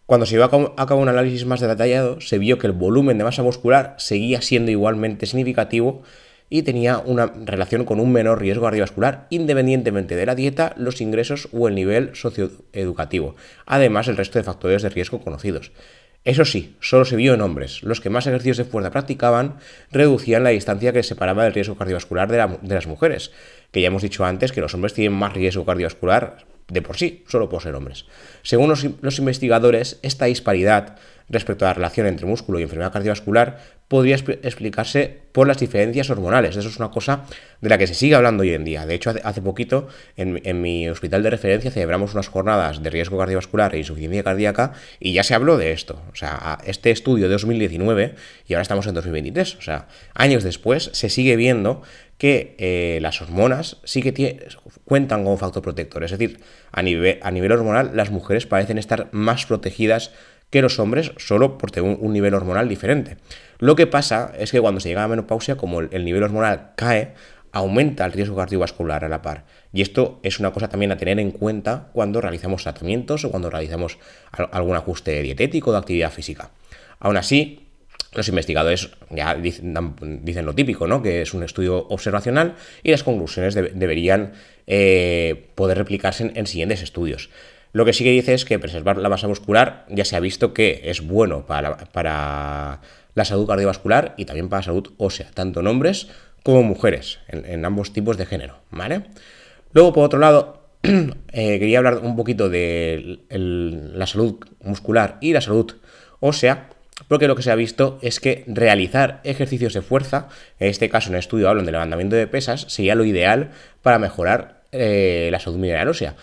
Cuando 0.06 0.26
se 0.26 0.36
llevó 0.36 0.74
a 0.76 0.86
cabo 0.86 1.02
un 1.02 1.08
análisis 1.08 1.44
más 1.44 1.60
detallado, 1.60 2.20
se 2.20 2.38
vio 2.38 2.58
que 2.58 2.66
el 2.66 2.72
volumen 2.72 3.18
de 3.18 3.24
masa 3.24 3.42
muscular 3.42 3.94
seguía 3.98 4.40
siendo 4.40 4.70
igualmente 4.70 5.26
significativo 5.26 6.02
y 6.50 6.62
tenía 6.62 6.98
una 6.98 7.26
relación 7.26 7.84
con 7.84 8.00
un 8.00 8.12
menor 8.12 8.40
riesgo 8.40 8.64
cardiovascular 8.64 9.26
independientemente 9.30 10.16
de 10.16 10.26
la 10.26 10.34
dieta, 10.34 10.74
los 10.76 11.00
ingresos 11.00 11.48
o 11.52 11.68
el 11.68 11.74
nivel 11.74 12.14
socioeducativo, 12.14 13.36
además 13.66 14.08
el 14.08 14.16
resto 14.16 14.38
de 14.38 14.44
factores 14.44 14.82
de 14.82 14.88
riesgo 14.88 15.20
conocidos. 15.20 15.72
Eso 16.24 16.44
sí, 16.44 16.76
solo 16.80 17.04
se 17.04 17.16
vio 17.16 17.32
en 17.34 17.40
hombres. 17.40 17.82
Los 17.82 18.00
que 18.00 18.10
más 18.10 18.26
ejercicios 18.26 18.56
de 18.56 18.64
fuerza 18.64 18.90
practicaban 18.90 19.58
reducían 19.90 20.42
la 20.42 20.50
distancia 20.50 20.92
que 20.92 21.02
separaba 21.02 21.44
del 21.44 21.54
riesgo 21.54 21.76
cardiovascular 21.76 22.30
de, 22.30 22.58
de 22.60 22.74
las 22.74 22.86
mujeres, 22.86 23.30
que 23.70 23.80
ya 23.80 23.86
hemos 23.86 24.02
dicho 24.02 24.24
antes 24.24 24.52
que 24.52 24.60
los 24.60 24.74
hombres 24.74 24.94
tienen 24.94 25.18
más 25.18 25.32
riesgo 25.32 25.64
cardiovascular 25.64 26.44
de 26.68 26.82
por 26.82 26.96
sí, 26.96 27.24
solo 27.28 27.48
por 27.48 27.62
ser 27.62 27.74
hombres. 27.74 28.04
Según 28.42 28.68
los, 28.68 29.18
investigadores, 29.18 29.98
esta 30.02 30.26
disparidad 30.26 30.96
respecto 31.30 31.64
a 31.64 31.68
la 31.68 31.74
relación 31.74 32.06
entre 32.06 32.26
músculo 32.26 32.58
y 32.58 32.62
enfermedad 32.62 32.92
cardiovascular 32.92 33.58
podría 33.88 34.16
explicarse 34.16 35.18
por 35.32 35.46
las 35.46 35.58
diferencias 35.58 36.10
hormonales. 36.10 36.56
Eso 36.56 36.68
es 36.68 36.76
una 36.76 36.90
cosa 36.90 37.24
de 37.62 37.70
la 37.70 37.78
que 37.78 37.86
se 37.86 37.94
sigue 37.94 38.14
hablando 38.14 38.42
hoy 38.42 38.52
en 38.52 38.64
día. 38.64 38.84
De 38.84 38.94
hecho, 38.94 39.14
hace, 39.22 39.40
poquito 39.40 39.88
en, 40.16 40.60
mi 40.60 40.88
hospital 40.90 41.22
de 41.22 41.30
referencia 41.30 41.70
celebramos 41.70 42.12
unas 42.12 42.28
jornadas 42.28 42.82
de 42.82 42.90
riesgo 42.90 43.18
cardiovascular 43.18 43.74
e 43.74 43.78
insuficiencia 43.78 44.22
cardíaca 44.22 44.72
y 45.00 45.14
ya 45.14 45.22
se 45.22 45.34
habló 45.34 45.56
de 45.56 45.72
esto. 45.72 46.02
O 46.12 46.16
sea, 46.16 46.58
este 46.66 46.90
estudio 46.90 47.26
de 47.26 47.32
2019 47.32 48.14
y 48.46 48.52
ahora 48.52 48.62
estamos 48.62 48.86
en 48.86 48.94
2023. 48.94 49.56
O 49.56 49.62
sea, 49.62 49.88
años 50.14 50.44
después 50.44 50.90
se 50.92 51.08
sigue 51.08 51.36
viendo 51.36 51.82
que 52.18 52.56
eh, 52.58 52.98
las 53.00 53.22
hormonas 53.22 53.78
sí 53.84 54.02
que 54.02 54.48
cuentan 54.84 55.24
como 55.24 55.36
factor 55.36 55.62
protector. 55.62 56.02
Es 56.02 56.10
decir, 56.10 56.40
a 56.72 56.82
nivel, 56.82 57.52
hormonal 57.52 57.92
las 57.94 58.10
mujeres 58.10 58.46
parecen 58.46 58.76
estar 58.76 59.08
más 59.12 59.46
protegidas 59.46 60.10
que 60.50 60.60
los 60.60 60.78
hombres 60.78 61.12
solo 61.16 61.58
por 61.58 61.70
tener 61.70 61.96
un, 61.98 62.12
nivel 62.12 62.34
hormonal 62.34 62.68
diferente. 62.68 63.18
Lo 63.58 63.76
que 63.76 63.86
pasa 63.86 64.32
es 64.36 64.50
que 64.50 64.60
cuando 64.60 64.80
se 64.80 64.88
llega 64.88 65.02
a 65.02 65.04
la 65.04 65.08
menopausia, 65.08 65.56
como 65.56 65.80
el, 65.80 66.04
nivel 66.04 66.22
hormonal 66.24 66.72
cae, 66.74 67.14
aumenta 67.52 68.04
el 68.04 68.12
riesgo 68.12 68.36
cardiovascular 68.36 69.04
a 69.04 69.08
la 69.08 69.22
par. 69.22 69.44
Y 69.72 69.82
esto 69.82 70.18
es 70.22 70.40
una 70.40 70.52
cosa 70.52 70.68
también 70.68 70.90
a 70.90 70.96
tener 70.96 71.20
en 71.20 71.30
cuenta 71.30 71.88
cuando 71.92 72.20
realizamos 72.20 72.62
tratamientos 72.62 73.24
o 73.24 73.30
cuando 73.30 73.48
realizamos 73.50 73.98
algún 74.32 74.76
ajuste 74.76 75.22
dietético 75.22 75.70
o 75.70 75.72
de 75.72 75.78
actividad 75.78 76.10
física. 76.10 76.50
Aún 76.98 77.16
así, 77.16 77.67
los 78.14 78.28
investigadores 78.28 78.90
ya 79.10 79.34
dicen, 79.34 79.74
lo 79.74 80.54
típico, 80.54 80.86
¿no? 80.86 81.02
que 81.02 81.22
es 81.22 81.34
un 81.34 81.42
estudio 81.42 81.86
observacional 81.88 82.54
y 82.82 82.90
las 82.90 83.02
conclusiones 83.02 83.54
deberían 83.54 84.32
eh, 84.66 85.50
poder 85.54 85.78
replicarse 85.78 86.32
en, 86.34 86.46
siguientes 86.46 86.82
estudios. 86.82 87.30
Lo 87.72 87.84
que 87.84 87.92
sí 87.92 88.04
que 88.04 88.10
dice 88.10 88.32
es 88.32 88.44
que 88.44 88.58
preservar 88.58 88.96
la 88.96 89.10
masa 89.10 89.28
muscular 89.28 89.84
ya 89.90 90.04
se 90.04 90.16
ha 90.16 90.20
visto 90.20 90.54
que 90.54 90.82
es 90.84 91.06
bueno 91.06 91.46
para, 91.46 91.76
para 91.76 92.80
la 93.14 93.24
salud 93.24 93.46
cardiovascular 93.46 94.14
y 94.16 94.24
también 94.24 94.48
para 94.48 94.60
la 94.60 94.64
salud 94.64 94.92
ósea, 94.96 95.30
tanto 95.34 95.60
en 95.60 95.66
hombres 95.66 96.08
como 96.42 96.62
mujeres, 96.62 97.18
en, 97.28 97.62
ambos 97.64 97.92
tipos 97.92 98.16
de 98.16 98.24
género. 98.24 98.58
¿vale? 98.70 99.02
Luego, 99.72 99.92
por 99.92 100.04
otro 100.04 100.18
lado, 100.18 100.62
eh, 100.82 101.58
quería 101.58 101.78
hablar 101.78 101.98
un 101.98 102.16
poquito 102.16 102.48
de 102.48 103.20
la 103.28 104.06
salud 104.06 104.36
muscular 104.62 105.18
y 105.20 105.34
la 105.34 105.42
salud 105.42 105.76
ósea 106.20 106.70
porque 107.08 107.26
lo 107.26 107.34
que 107.34 107.42
se 107.42 107.50
ha 107.50 107.54
visto 107.54 107.98
es 108.02 108.20
que 108.20 108.44
realizar 108.46 109.20
ejercicios 109.24 109.74
de 109.74 109.82
fuerza, 109.82 110.28
en 110.60 110.68
este 110.68 110.88
caso 110.88 111.08
en 111.08 111.14
el 111.14 111.20
estudio 111.20 111.48
hablan 111.48 111.66
de 111.66 111.72
levantamiento 111.72 112.16
de 112.16 112.26
pesas, 112.26 112.66
sería 112.68 112.94
lo 112.94 113.04
ideal 113.04 113.50
para 113.82 113.98
mejorar 113.98 114.62
eh, 114.72 115.28
la 115.32 115.40
salud 115.40 115.58
mineral 115.58 115.88
ósea. 115.88 116.14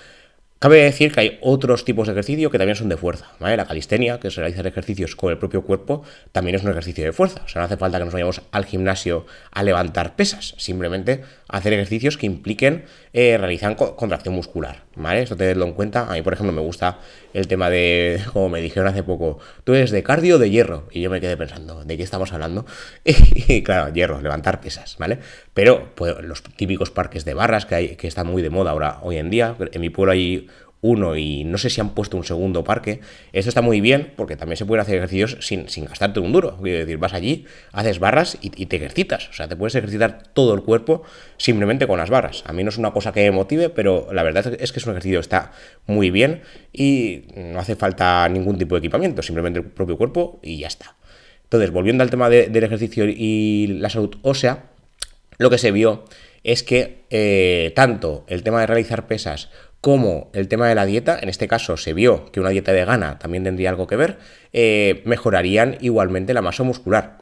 Cabe 0.65 0.81
decir 0.81 1.11
que 1.11 1.19
hay 1.19 1.37
otros 1.43 1.85
tipos 1.85 2.07
de 2.07 2.13
ejercicio 2.13 2.49
que 2.49 2.57
también 2.57 2.75
son 2.75 2.89
de 2.89 2.97
fuerza. 2.97 3.27
La 3.39 3.67
calistenia, 3.67 4.19
que 4.19 4.29
es 4.29 4.35
realizar 4.35 4.65
ejercicios 4.65 5.15
con 5.15 5.29
el 5.29 5.37
propio 5.37 5.61
cuerpo, 5.61 6.01
también 6.31 6.55
es 6.55 6.63
un 6.63 6.71
ejercicio 6.71 7.03
de 7.03 7.13
fuerza. 7.13 7.43
O 7.45 7.47
sea, 7.47 7.59
no 7.61 7.67
hace 7.67 7.77
falta 7.77 7.99
que 7.99 8.05
nos 8.05 8.13
vayamos 8.15 8.41
al 8.51 8.65
gimnasio 8.65 9.27
a 9.51 9.61
levantar 9.61 10.15
pesas, 10.15 10.55
simplemente 10.57 11.21
hacer 11.49 11.71
ejercicios 11.73 12.17
que 12.17 12.25
impliquen 12.25 12.85
eh, 13.13 13.37
realizar 13.37 13.75
contracción 13.75 14.33
muscular. 14.33 14.85
¿vale? 14.95 15.21
Esto 15.21 15.35
tenedlo 15.35 15.65
en 15.65 15.73
cuenta. 15.73 16.09
A 16.09 16.13
mí, 16.13 16.21
por 16.21 16.33
ejemplo, 16.33 16.51
me 16.51 16.61
gusta 16.61 16.99
el 17.33 17.47
tema 17.47 17.69
de, 17.69 18.21
como 18.33 18.49
me 18.49 18.61
dijeron 18.61 18.87
hace 18.87 19.03
poco, 19.03 19.39
tú 19.63 19.73
eres 19.75 19.91
de 19.91 20.01
cardio 20.01 20.35
o 20.35 20.39
de 20.39 20.49
hierro. 20.49 20.87
Y 20.91 21.01
yo 21.01 21.09
me 21.09 21.21
quedé 21.21 21.37
pensando, 21.37 21.83
¿de 21.83 21.97
qué 21.97 22.03
estamos 22.03 22.33
hablando? 22.33 22.65
y 23.03 23.61
claro, 23.61 23.93
hierro, 23.93 24.19
levantar 24.19 24.61
pesas, 24.61 24.97
¿vale? 24.97 25.19
Pero 25.53 25.93
pues, 25.95 26.15
los 26.23 26.41
típicos 26.41 26.89
parques 26.89 27.23
de 27.23 27.33
barras 27.33 27.65
que, 27.65 27.75
hay, 27.75 27.95
que 27.95 28.07
están 28.07 28.27
muy 28.27 28.41
de 28.41 28.49
moda 28.49 28.71
ahora 28.71 28.99
hoy 29.03 29.17
en 29.17 29.29
día, 29.29 29.55
en 29.59 29.81
mi 29.81 29.89
pueblo 29.89 30.13
hay 30.13 30.47
uno 30.85 31.17
y 31.17 31.43
no 31.43 31.57
sé 31.57 31.69
si 31.69 31.81
han 31.81 31.89
puesto 31.89 32.15
un 32.15 32.23
segundo 32.23 32.63
parque. 32.63 33.01
Esto 33.33 33.49
está 33.49 33.61
muy 33.61 33.81
bien 33.81 34.13
porque 34.15 34.35
también 34.35 34.57
se 34.57 34.65
pueden 34.65 34.81
hacer 34.81 34.95
ejercicios 34.95 35.37
sin, 35.41 35.67
sin 35.67 35.85
gastarte 35.85 36.19
un 36.19 36.31
duro. 36.31 36.57
Quiero 36.61 36.79
decir, 36.79 36.97
vas 36.97 37.13
allí, 37.13 37.45
haces 37.71 37.99
barras 37.99 38.37
y, 38.41 38.49
te 38.49 38.75
ejercitas. 38.75 39.29
O 39.29 39.33
sea, 39.33 39.47
te 39.47 39.55
puedes 39.55 39.73
ejercitar 39.75 40.23
todo 40.33 40.53
el 40.53 40.61
cuerpo 40.61 41.03
simplemente 41.37 41.87
con 41.87 41.97
las 41.97 42.09
barras. 42.09 42.43
A 42.45 42.53
mí 42.53 42.63
no 42.63 42.69
es 42.69 42.77
una 42.77 42.91
cosa 42.91 43.11
que 43.11 43.21
me 43.21 43.31
motive, 43.31 43.69
pero 43.69 44.07
la 44.11 44.23
verdad 44.23 44.55
es 44.59 44.71
que 44.71 44.79
es 44.79 44.85
un 44.85 44.91
ejercicio 44.91 45.17
que 45.17 45.23
está 45.23 45.51
muy 45.87 46.11
bien 46.11 46.41
y 46.71 47.23
no 47.35 47.59
hace 47.59 47.75
falta 47.75 48.27
ningún 48.29 48.57
tipo 48.57 48.75
de 48.75 48.79
equipamiento, 48.79 49.21
simplemente 49.23 49.59
el 49.59 49.65
propio 49.65 49.97
cuerpo 49.97 50.39
y 50.43 50.59
ya 50.59 50.67
está. 50.67 50.95
Entonces, 51.43 51.71
volviendo 51.71 52.03
al 52.03 52.09
tema 52.09 52.29
del 52.29 52.63
ejercicio 52.63 53.05
y 53.07 53.67
la 53.79 53.89
salud 53.89 54.15
ósea, 54.21 54.65
lo 55.37 55.49
que 55.49 55.57
se 55.57 55.71
vio 55.71 56.05
es 56.43 56.61
que 56.61 57.05
eh, 57.09 57.73
tanto 57.75 58.23
el 58.27 58.43
tema 58.43 58.61
de 58.61 58.67
realizar 58.67 59.07
pesas 59.07 59.49
como 59.85 60.31
el 60.33 60.47
tema 60.47 60.67
de 60.67 60.73
la 60.73 60.87
dieta, 60.87 61.19
en 61.21 61.29
este 61.29 61.47
caso 61.47 61.77
se 61.77 61.93
vio 61.93 62.31
que 62.31 62.39
una 62.39 62.49
dieta 62.49 62.71
vegana 62.71 63.19
también 63.19 63.43
tendría 63.43 63.69
algo 63.69 63.85
que 63.85 63.95
ver, 63.95 64.17
eh, 64.51 65.03
mejorarían 65.05 65.77
igualmente 65.79 66.33
la 66.33 66.41
masa 66.41 66.63
muscular. 66.63 67.19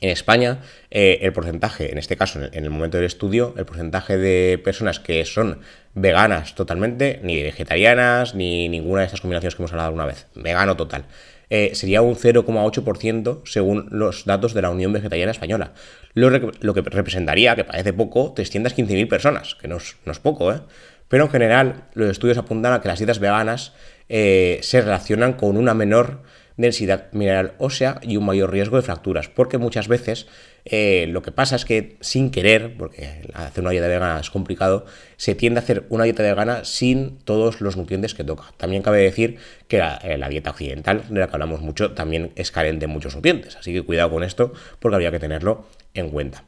En 0.00 0.10
España, 0.10 0.62
eh, 0.90 1.20
el 1.22 1.32
porcentaje, 1.32 1.92
en 1.92 1.98
este 1.98 2.16
caso, 2.16 2.40
en 2.42 2.64
el 2.64 2.70
momento 2.70 2.96
del 2.96 3.06
estudio, 3.06 3.54
el 3.56 3.66
porcentaje 3.66 4.18
de 4.18 4.58
personas 4.58 4.98
que 4.98 5.24
son 5.24 5.60
veganas 5.94 6.56
totalmente, 6.56 7.20
ni 7.22 7.40
vegetarianas, 7.40 8.34
ni 8.34 8.68
ninguna 8.68 9.02
de 9.02 9.06
estas 9.06 9.20
combinaciones 9.20 9.54
que 9.54 9.62
hemos 9.62 9.70
hablado 9.70 9.86
alguna 9.86 10.06
vez, 10.06 10.26
vegano 10.34 10.76
total, 10.76 11.04
eh, 11.50 11.70
sería 11.74 12.02
un 12.02 12.16
0,8% 12.16 13.42
según 13.44 13.86
los 13.92 14.24
datos 14.24 14.54
de 14.54 14.62
la 14.62 14.70
Unión 14.70 14.92
Vegetariana 14.92 15.30
Española. 15.30 15.72
Lo, 16.14 16.32
que 16.74 16.80
representaría, 16.80 17.54
que 17.54 17.62
parece 17.62 17.92
poco, 17.92 18.34
315.000 18.34 19.08
personas, 19.08 19.54
que 19.54 19.68
no 19.68 19.78
no 20.04 20.12
es 20.12 20.18
poco, 20.18 20.52
¿eh? 20.52 20.62
Pero 21.08 21.24
en 21.24 21.30
general, 21.30 21.84
los 21.94 22.10
estudios 22.10 22.38
apuntan 22.38 22.72
a 22.72 22.80
que 22.80 22.88
las 22.88 22.98
dietas 22.98 23.18
veganas 23.18 23.72
eh, 24.08 24.58
se 24.62 24.80
relacionan 24.80 25.34
con 25.34 25.56
una 25.56 25.74
menor 25.74 26.22
densidad 26.56 27.12
mineral 27.12 27.52
ósea 27.58 28.00
y 28.02 28.16
un 28.16 28.24
mayor 28.24 28.50
riesgo 28.50 28.76
de 28.76 28.82
fracturas, 28.82 29.28
porque 29.28 29.58
muchas 29.58 29.88
veces 29.88 30.26
eh, 30.64 31.06
lo 31.08 31.22
que 31.22 31.32
pasa 31.32 31.56
es 31.56 31.64
que 31.64 31.96
sin 32.00 32.30
querer, 32.30 32.76
porque 32.76 33.22
hacer 33.34 33.62
una 33.62 33.70
dieta 33.70 33.88
vegana 33.88 34.18
es 34.20 34.30
complicado, 34.30 34.86
se 35.16 35.34
tiende 35.34 35.60
a 35.60 35.62
hacer 35.62 35.84
una 35.90 36.04
dieta 36.04 36.22
vegana 36.22 36.64
sin 36.64 37.18
todos 37.18 37.60
los 37.60 37.76
nutrientes 37.76 38.14
que 38.14 38.24
toca. 38.24 38.44
También 38.56 38.82
cabe 38.82 39.02
decir 39.02 39.36
que 39.68 39.78
la, 39.78 39.96
eh, 39.96 40.16
la 40.16 40.28
dieta 40.28 40.50
occidental, 40.50 41.04
de 41.08 41.20
la 41.20 41.28
que 41.28 41.34
hablamos 41.34 41.60
mucho, 41.60 41.92
también 41.92 42.32
es 42.36 42.50
carente 42.50 42.86
de 42.86 42.92
muchos 42.92 43.14
nutrientes, 43.14 43.56
así 43.56 43.72
que 43.72 43.82
cuidado 43.82 44.10
con 44.10 44.22
esto 44.22 44.52
porque 44.80 44.94
habría 44.94 45.10
que 45.10 45.20
tenerlo 45.20 45.66
en 45.94 46.10
cuenta. 46.10 46.44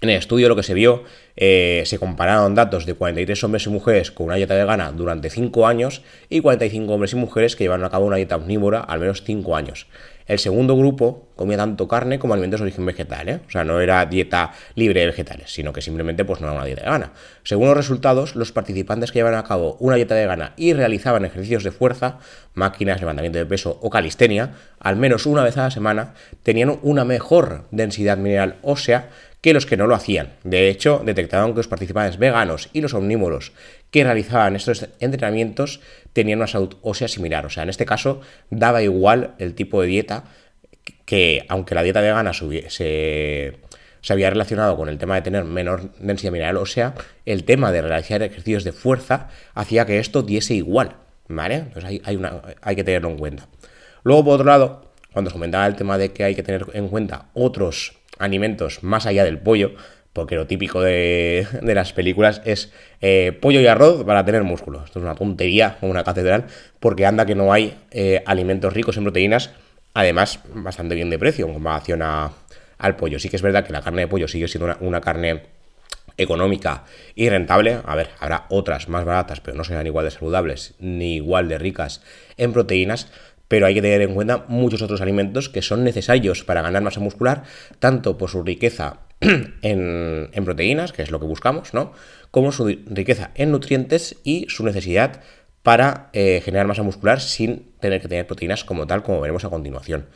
En 0.00 0.10
el 0.10 0.16
estudio 0.16 0.48
lo 0.48 0.54
que 0.54 0.62
se 0.62 0.74
vio, 0.74 1.02
eh, 1.34 1.82
se 1.84 1.98
compararon 1.98 2.54
datos 2.54 2.86
de 2.86 2.94
43 2.94 3.42
hombres 3.42 3.66
y 3.66 3.70
mujeres 3.70 4.12
con 4.12 4.26
una 4.26 4.36
dieta 4.36 4.54
vegana 4.54 4.92
durante 4.92 5.28
5 5.28 5.66
años 5.66 6.02
y 6.28 6.40
45 6.40 6.92
hombres 6.92 7.12
y 7.14 7.16
mujeres 7.16 7.56
que 7.56 7.64
llevaron 7.64 7.84
a 7.84 7.90
cabo 7.90 8.06
una 8.06 8.16
dieta 8.16 8.36
omnívora 8.36 8.80
al 8.80 9.00
menos 9.00 9.24
5 9.24 9.56
años. 9.56 9.88
El 10.28 10.38
segundo 10.38 10.76
grupo 10.76 11.26
comía 11.36 11.56
tanto 11.56 11.88
carne 11.88 12.18
como 12.18 12.34
alimentos 12.34 12.60
de 12.60 12.64
origen 12.64 12.84
vegetal, 12.84 13.28
¿eh? 13.30 13.40
o 13.48 13.50
sea, 13.50 13.64
no 13.64 13.80
era 13.80 14.04
dieta 14.04 14.52
libre 14.74 15.00
de 15.00 15.06
vegetales, 15.06 15.50
sino 15.50 15.72
que 15.72 15.80
simplemente 15.80 16.22
pues, 16.26 16.42
no 16.42 16.48
era 16.48 16.56
una 16.56 16.66
dieta 16.66 16.82
vegana. 16.82 17.12
Según 17.44 17.68
los 17.68 17.76
resultados, 17.76 18.36
los 18.36 18.52
participantes 18.52 19.10
que 19.10 19.20
llevaban 19.20 19.38
a 19.38 19.44
cabo 19.44 19.78
una 19.80 19.96
dieta 19.96 20.14
vegana 20.14 20.52
y 20.58 20.74
realizaban 20.74 21.24
ejercicios 21.24 21.64
de 21.64 21.70
fuerza, 21.70 22.18
máquinas, 22.52 23.00
levantamiento 23.00 23.38
de 23.38 23.46
peso 23.46 23.78
o 23.80 23.88
calistenia, 23.88 24.52
al 24.78 24.96
menos 24.96 25.24
una 25.24 25.42
vez 25.42 25.56
a 25.56 25.62
la 25.62 25.70
semana, 25.70 26.12
tenían 26.42 26.78
una 26.82 27.06
mejor 27.06 27.64
densidad 27.70 28.18
mineral 28.18 28.56
ósea 28.60 29.08
que 29.40 29.52
los 29.52 29.66
que 29.66 29.76
no 29.76 29.86
lo 29.86 29.94
hacían. 29.94 30.34
De 30.44 30.68
hecho, 30.68 31.02
detectaron 31.04 31.52
que 31.52 31.58
los 31.58 31.68
participantes 31.68 32.18
veganos 32.18 32.70
y 32.72 32.80
los 32.80 32.94
omnívoros 32.94 33.52
que 33.90 34.04
realizaban 34.04 34.56
estos 34.56 34.88
entrenamientos 35.00 35.80
tenían 36.12 36.40
una 36.40 36.46
salud 36.46 36.76
ósea 36.82 37.08
similar. 37.08 37.46
O 37.46 37.50
sea, 37.50 37.62
en 37.62 37.68
este 37.68 37.86
caso 37.86 38.20
daba 38.50 38.82
igual 38.82 39.34
el 39.38 39.54
tipo 39.54 39.80
de 39.80 39.88
dieta 39.88 40.24
que, 41.04 41.44
aunque 41.48 41.74
la 41.74 41.82
dieta 41.82 42.00
vegana 42.00 42.32
se, 42.32 42.70
se, 42.70 44.12
había 44.12 44.30
relacionado 44.30 44.76
con 44.76 44.88
el 44.88 44.98
tema 44.98 45.14
de 45.14 45.22
tener 45.22 45.44
menor 45.44 45.92
densidad 45.98 46.32
mineral 46.32 46.56
ósea, 46.56 46.94
el 47.24 47.44
tema 47.44 47.72
de 47.72 47.82
realizar 47.82 48.22
ejercicios 48.22 48.64
de 48.64 48.72
fuerza 48.72 49.28
hacía 49.54 49.86
que 49.86 49.98
esto 49.98 50.22
diese 50.22 50.54
igual. 50.54 50.96
¿Vale? 51.30 51.56
Entonces 51.56 51.84
hay, 51.84 52.02
hay, 52.04 52.16
una, 52.16 52.40
hay 52.62 52.74
que 52.74 52.84
tenerlo 52.84 53.10
en 53.10 53.18
cuenta. 53.18 53.48
Luego, 54.02 54.24
por 54.24 54.34
otro 54.34 54.46
lado, 54.46 54.92
cuando 55.12 55.30
se 55.30 55.34
comentaba 55.34 55.66
el 55.66 55.76
tema 55.76 55.98
de 55.98 56.10
que 56.12 56.24
hay 56.24 56.34
que 56.34 56.42
tener 56.42 56.64
en 56.72 56.88
cuenta 56.88 57.26
otros 57.34 57.97
alimentos 58.18 58.82
más 58.82 59.06
allá 59.06 59.24
del 59.24 59.38
pollo, 59.38 59.72
porque 60.12 60.34
lo 60.34 60.46
típico 60.46 60.80
de, 60.80 61.46
las 61.62 61.92
películas 61.92 62.42
es 62.44 62.72
eh, 63.00 63.36
pollo 63.40 63.60
y 63.60 63.66
arroz 63.66 64.04
para 64.04 64.24
tener 64.24 64.42
músculo. 64.42 64.84
Esto 64.84 64.98
es 64.98 65.04
una 65.04 65.14
tontería 65.14 65.78
o 65.80 65.86
una 65.86 66.04
catedral, 66.04 66.46
porque 66.80 67.06
anda 67.06 67.26
que 67.26 67.34
no 67.34 67.52
hay 67.52 67.76
eh, 67.90 68.22
alimentos 68.26 68.72
ricos 68.72 68.96
en 68.96 69.04
proteínas, 69.04 69.50
además 69.94 70.40
bastante 70.54 70.94
bien 70.94 71.10
de 71.10 71.18
precio 71.18 71.46
en 71.46 71.52
comparación 71.54 72.02
al 72.02 72.96
pollo. 72.96 73.18
Sí 73.18 73.28
que 73.28 73.36
es 73.36 73.42
verdad 73.42 73.64
que 73.64 73.72
la 73.72 73.82
carne 73.82 74.02
de 74.02 74.08
pollo 74.08 74.28
sigue 74.28 74.48
siendo 74.48 74.66
una, 74.66 74.76
una 74.80 75.00
carne 75.00 75.42
económica 76.16 76.84
y 77.14 77.28
rentable. 77.28 77.80
A 77.84 77.94
ver, 77.94 78.10
habrá 78.18 78.46
otras 78.50 78.88
más 78.88 79.04
baratas, 79.04 79.40
pero 79.40 79.56
no 79.56 79.64
serán 79.64 79.86
igual 79.86 80.04
de 80.04 80.10
saludables 80.10 80.74
ni 80.78 81.16
igual 81.16 81.48
de 81.48 81.58
ricas 81.58 82.02
en 82.36 82.52
proteínas 82.52 83.08
pero 83.48 83.66
hay 83.66 83.74
que 83.74 83.82
tener 83.82 84.02
en 84.02 84.14
cuenta 84.14 84.44
muchos 84.48 84.82
otros 84.82 85.00
alimentos 85.00 85.48
que 85.48 85.62
son 85.62 85.82
necesarios 85.82 86.44
para 86.44 86.62
ganar 86.62 86.82
masa 86.82 87.00
muscular, 87.00 87.44
tanto 87.78 88.18
por 88.18 88.30
su 88.30 88.42
riqueza 88.42 89.00
en, 89.62 90.30
proteínas, 90.44 90.92
que 90.92 91.02
es 91.02 91.10
lo 91.10 91.18
que 91.18 91.26
buscamos, 91.26 91.74
¿no? 91.74 91.92
Como 92.30 92.52
su 92.52 92.66
riqueza 92.66 93.30
en 93.34 93.50
nutrientes 93.50 94.16
y 94.22 94.46
su 94.48 94.64
necesidad 94.64 95.22
para 95.62 96.10
eh, 96.12 96.40
generar 96.44 96.66
masa 96.66 96.82
muscular 96.82 97.20
sin 97.20 97.72
tener 97.80 98.00
que 98.00 98.08
tener 98.08 98.26
proteínas 98.26 98.64
como 98.64 98.86
tal, 98.86 99.02
como 99.02 99.20
veremos 99.20 99.44
a 99.44 99.50
continuación. 99.50 100.06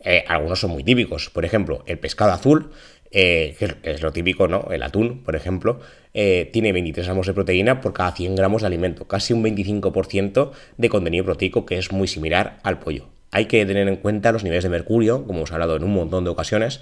Eh, 0.00 0.24
algunos 0.28 0.60
son 0.60 0.70
muy 0.70 0.84
típicos, 0.84 1.30
por 1.30 1.44
ejemplo, 1.44 1.84
el 1.86 1.98
pescado 1.98 2.32
azul 2.32 2.72
eh, 3.16 3.54
que 3.56 3.76
es 3.84 4.02
lo 4.02 4.10
típico, 4.12 4.48
¿no? 4.48 4.66
El 4.72 4.82
atún, 4.82 5.22
por 5.22 5.36
ejemplo, 5.36 5.78
eh, 6.14 6.50
tiene 6.52 6.72
23 6.72 7.06
gramos 7.06 7.28
de 7.28 7.32
proteína 7.32 7.80
por 7.80 7.92
cada 7.92 8.10
100 8.10 8.34
gramos 8.34 8.62
de 8.62 8.66
alimento, 8.66 9.06
casi 9.06 9.32
un 9.32 9.44
25% 9.44 10.50
de 10.76 10.88
contenido 10.88 11.24
proteico, 11.24 11.64
que 11.64 11.78
es 11.78 11.92
muy 11.92 12.08
similar 12.08 12.58
al 12.64 12.80
pollo. 12.80 13.06
Hay 13.30 13.44
que 13.44 13.64
tener 13.66 13.86
en 13.86 13.96
cuenta 13.98 14.32
los 14.32 14.42
niveles 14.42 14.64
de 14.64 14.70
mercurio, 14.70 15.28
como 15.28 15.38
hemos 15.38 15.52
hablado 15.52 15.76
en 15.76 15.84
un 15.84 15.94
montón 15.94 16.24
de 16.24 16.30
ocasiones, 16.30 16.80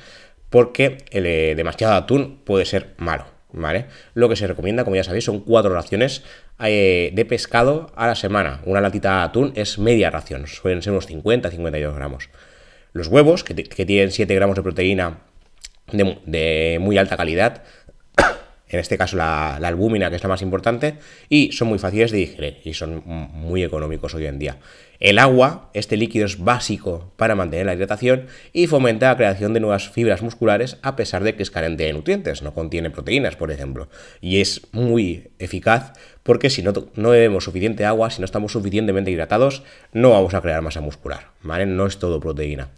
porque 0.48 1.04
el 1.10 1.26
eh, 1.26 1.54
demasiado 1.54 1.92
atún 1.92 2.40
puede 2.44 2.64
ser 2.64 2.94
malo. 2.96 3.26
¿Vale? 3.54 3.84
Lo 4.14 4.30
que 4.30 4.36
se 4.36 4.46
recomienda, 4.46 4.84
como 4.84 4.96
ya 4.96 5.04
sabéis, 5.04 5.24
son 5.24 5.40
cuatro 5.40 5.74
raciones 5.74 6.24
de 6.58 7.26
pescado 7.28 7.92
a 7.94 8.06
la 8.06 8.14
semana. 8.14 8.62
Una 8.64 8.80
latita 8.80 9.18
de 9.18 9.24
atún 9.24 9.52
es 9.54 9.78
media 9.78 10.10
ración, 10.10 10.46
suelen 10.46 10.80
ser 10.80 10.94
unos 10.94 11.06
50-52 11.10 11.94
gramos. 11.94 12.30
Los 12.94 13.08
huevos, 13.08 13.44
que, 13.44 13.54
que 13.54 13.84
tienen 13.84 14.10
7 14.10 14.34
gramos 14.34 14.56
de 14.56 14.62
proteína 14.62 15.18
de, 15.92 16.78
muy 16.80 16.98
alta 16.98 17.16
calidad, 17.16 17.62
en 18.68 18.80
este 18.80 18.98
caso 18.98 19.16
la, 19.16 19.56
albúmina, 19.56 20.10
que 20.10 20.16
es 20.16 20.22
la 20.22 20.28
más 20.28 20.42
importante, 20.42 20.96
y 21.28 21.52
son 21.52 21.68
muy 21.68 21.78
fáciles 21.78 22.10
de 22.10 22.18
digerir 22.18 22.60
y 22.64 22.74
son 22.74 23.02
muy 23.04 23.62
económicos 23.62 24.14
hoy 24.14 24.26
en 24.26 24.38
día. 24.38 24.58
El 25.02 25.18
agua, 25.18 25.68
este 25.74 25.96
líquido 25.96 26.26
es 26.26 26.38
básico 26.38 27.12
para 27.16 27.34
mantener 27.34 27.66
la 27.66 27.74
hidratación 27.74 28.28
y 28.52 28.68
fomenta 28.68 29.08
la 29.08 29.16
creación 29.16 29.52
de 29.52 29.58
nuevas 29.58 29.88
fibras 29.88 30.22
musculares 30.22 30.78
a 30.82 30.94
pesar 30.94 31.24
de 31.24 31.34
que 31.34 31.42
es 31.42 31.50
carente 31.50 31.82
de 31.82 31.92
nutrientes, 31.92 32.40
no 32.42 32.54
contiene 32.54 32.88
proteínas, 32.88 33.34
por 33.34 33.50
ejemplo. 33.50 33.88
Y 34.20 34.40
es 34.40 34.68
muy 34.70 35.32
eficaz 35.40 35.94
porque 36.22 36.50
si 36.50 36.62
no, 36.62 36.72
no 36.94 37.10
bebemos 37.10 37.42
suficiente 37.42 37.84
agua, 37.84 38.10
si 38.10 38.20
no 38.20 38.26
estamos 38.26 38.52
suficientemente 38.52 39.10
hidratados, 39.10 39.64
no 39.92 40.10
vamos 40.10 40.34
a 40.34 40.40
crear 40.40 40.62
masa 40.62 40.80
muscular, 40.80 41.30
¿vale? 41.42 41.66
No 41.66 41.84
es 41.86 41.98
todo 41.98 42.20
proteína. 42.20 42.68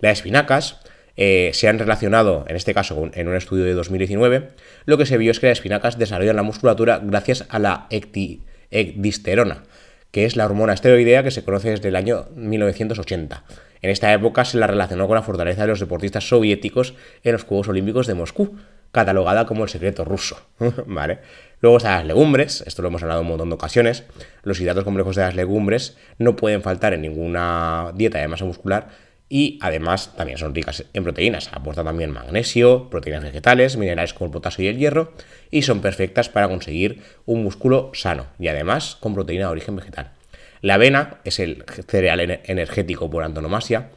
Las 0.00 0.18
espinacas 0.18 0.80
eh, 1.16 1.50
se 1.54 1.68
han 1.68 1.78
relacionado, 1.78 2.44
en 2.48 2.56
este 2.56 2.74
caso 2.74 3.10
en 3.12 3.28
un 3.28 3.36
estudio 3.36 3.64
de 3.64 3.74
2019, 3.74 4.50
lo 4.84 4.98
que 4.98 5.06
se 5.06 5.18
vio 5.18 5.30
es 5.30 5.40
que 5.40 5.48
las 5.48 5.58
espinacas 5.58 5.98
desarrollan 5.98 6.36
la 6.36 6.42
musculatura 6.42 7.00
gracias 7.02 7.46
a 7.48 7.58
la 7.58 7.86
ecdisterona, 7.90 9.62
que 10.10 10.24
es 10.24 10.36
la 10.36 10.44
hormona 10.44 10.72
esteroidea 10.72 11.22
que 11.22 11.30
se 11.30 11.44
conoce 11.44 11.70
desde 11.70 11.88
el 11.88 11.96
año 11.96 12.26
1980. 12.34 13.44
En 13.82 13.90
esta 13.90 14.12
época 14.12 14.44
se 14.44 14.58
la 14.58 14.66
relacionó 14.66 15.06
con 15.06 15.14
la 15.14 15.22
fortaleza 15.22 15.62
de 15.62 15.68
los 15.68 15.80
deportistas 15.80 16.28
soviéticos 16.28 16.94
en 17.22 17.32
los 17.32 17.44
Juegos 17.44 17.68
Olímpicos 17.68 18.06
de 18.06 18.14
Moscú. 18.14 18.56
catalogada 18.90 19.44
como 19.44 19.64
el 19.64 19.68
secreto 19.68 20.04
ruso, 20.04 20.38
¿vale? 20.86 21.18
Luego 21.60 21.78
están 21.78 21.94
las 21.94 22.06
legumbres, 22.06 22.62
esto 22.64 22.80
lo 22.80 22.88
hemos 22.88 23.02
hablado 23.02 23.22
un 23.22 23.26
montón 23.26 23.48
de 23.48 23.56
ocasiones, 23.56 24.04
los 24.44 24.60
hidratos 24.60 24.84
complejos 24.84 25.16
de 25.16 25.22
las 25.22 25.34
legumbres 25.34 25.96
no 26.18 26.36
pueden 26.36 26.62
faltar 26.62 26.94
en 26.94 27.02
ninguna 27.02 27.90
dieta 27.94 28.18
de 28.18 28.28
masa 28.28 28.44
muscular 28.44 28.88
y 29.28 29.58
además 29.62 30.14
también 30.16 30.38
son 30.38 30.54
ricas 30.54 30.84
en 30.92 31.02
proteínas, 31.02 31.48
aportan 31.52 31.86
también 31.86 32.10
magnesio, 32.10 32.90
proteínas 32.90 33.22
vegetales, 33.24 33.76
minerales 33.76 34.14
como 34.14 34.26
el 34.26 34.32
potasio 34.32 34.64
y 34.64 34.68
el 34.68 34.78
hierro 34.78 35.12
y 35.50 35.62
son 35.62 35.80
perfectas 35.80 36.28
para 36.28 36.48
conseguir 36.48 37.02
un 37.24 37.42
músculo 37.42 37.90
sano 37.94 38.26
y 38.38 38.48
además 38.48 38.96
con 39.00 39.14
proteína 39.14 39.46
de 39.46 39.52
origen 39.52 39.76
vegetal. 39.76 40.12
La 40.60 40.74
avena 40.74 41.20
es 41.24 41.40
el 41.40 41.64
cereal 41.88 42.20
energético 42.44 43.10
por 43.10 43.24
antonomasia, 43.24 43.90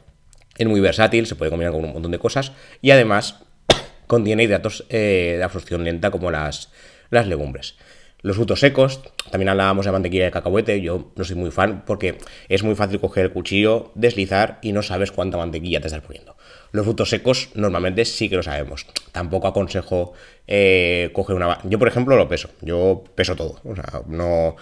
es 0.57 0.67
muy 0.67 0.79
versátil, 0.79 1.27
se 1.27 1.35
puede 1.35 1.51
combinar 1.51 1.73
con 1.73 1.85
un 1.85 1.93
montón 1.93 2.11
de 2.11 2.19
cosas 2.19 2.53
y 2.81 2.91
además 2.91 3.43
contiene 4.07 4.43
hidratos 4.43 4.85
eh, 4.89 5.35
de 5.37 5.43
absorción 5.43 5.83
lenta 5.83 6.09
como 6.09 6.31
las, 6.31 6.71
las 7.09 7.27
legumbres. 7.27 7.75
Los 8.21 8.35
frutos 8.35 8.59
secos, 8.59 9.01
también 9.31 9.49
hablábamos 9.49 9.85
de 9.85 9.91
mantequilla 9.91 10.25
de 10.25 10.31
cacahuete, 10.31 10.81
yo 10.81 11.11
no 11.15 11.23
soy 11.23 11.35
muy 11.35 11.51
fan 11.51 11.83
porque 11.85 12.17
es 12.49 12.63
muy 12.63 12.75
fácil 12.75 12.99
coger 12.99 13.25
el 13.25 13.31
cuchillo, 13.31 13.91
deslizar 13.93 14.57
y 14.61 14.71
no 14.71 14.81
sabes 14.81 15.11
cuánta 15.11 15.37
mantequilla 15.37 15.81
te 15.81 15.87
estás 15.87 16.01
poniendo. 16.01 16.35
Los 16.71 16.85
frutos 16.85 17.09
secos 17.09 17.49
normalmente 17.53 18.05
sí 18.05 18.29
que 18.29 18.35
lo 18.35 18.43
sabemos. 18.43 18.85
Tampoco 19.11 19.47
aconsejo 19.47 20.13
eh, 20.47 21.11
coger 21.13 21.35
una... 21.35 21.59
Yo, 21.63 21.79
por 21.79 21.87
ejemplo, 21.87 22.15
lo 22.17 22.27
peso. 22.27 22.49
Yo 22.61 23.03
peso 23.15 23.35
todo. 23.35 23.59
O 23.63 23.75
sea, 23.75 24.01
no... 24.07 24.55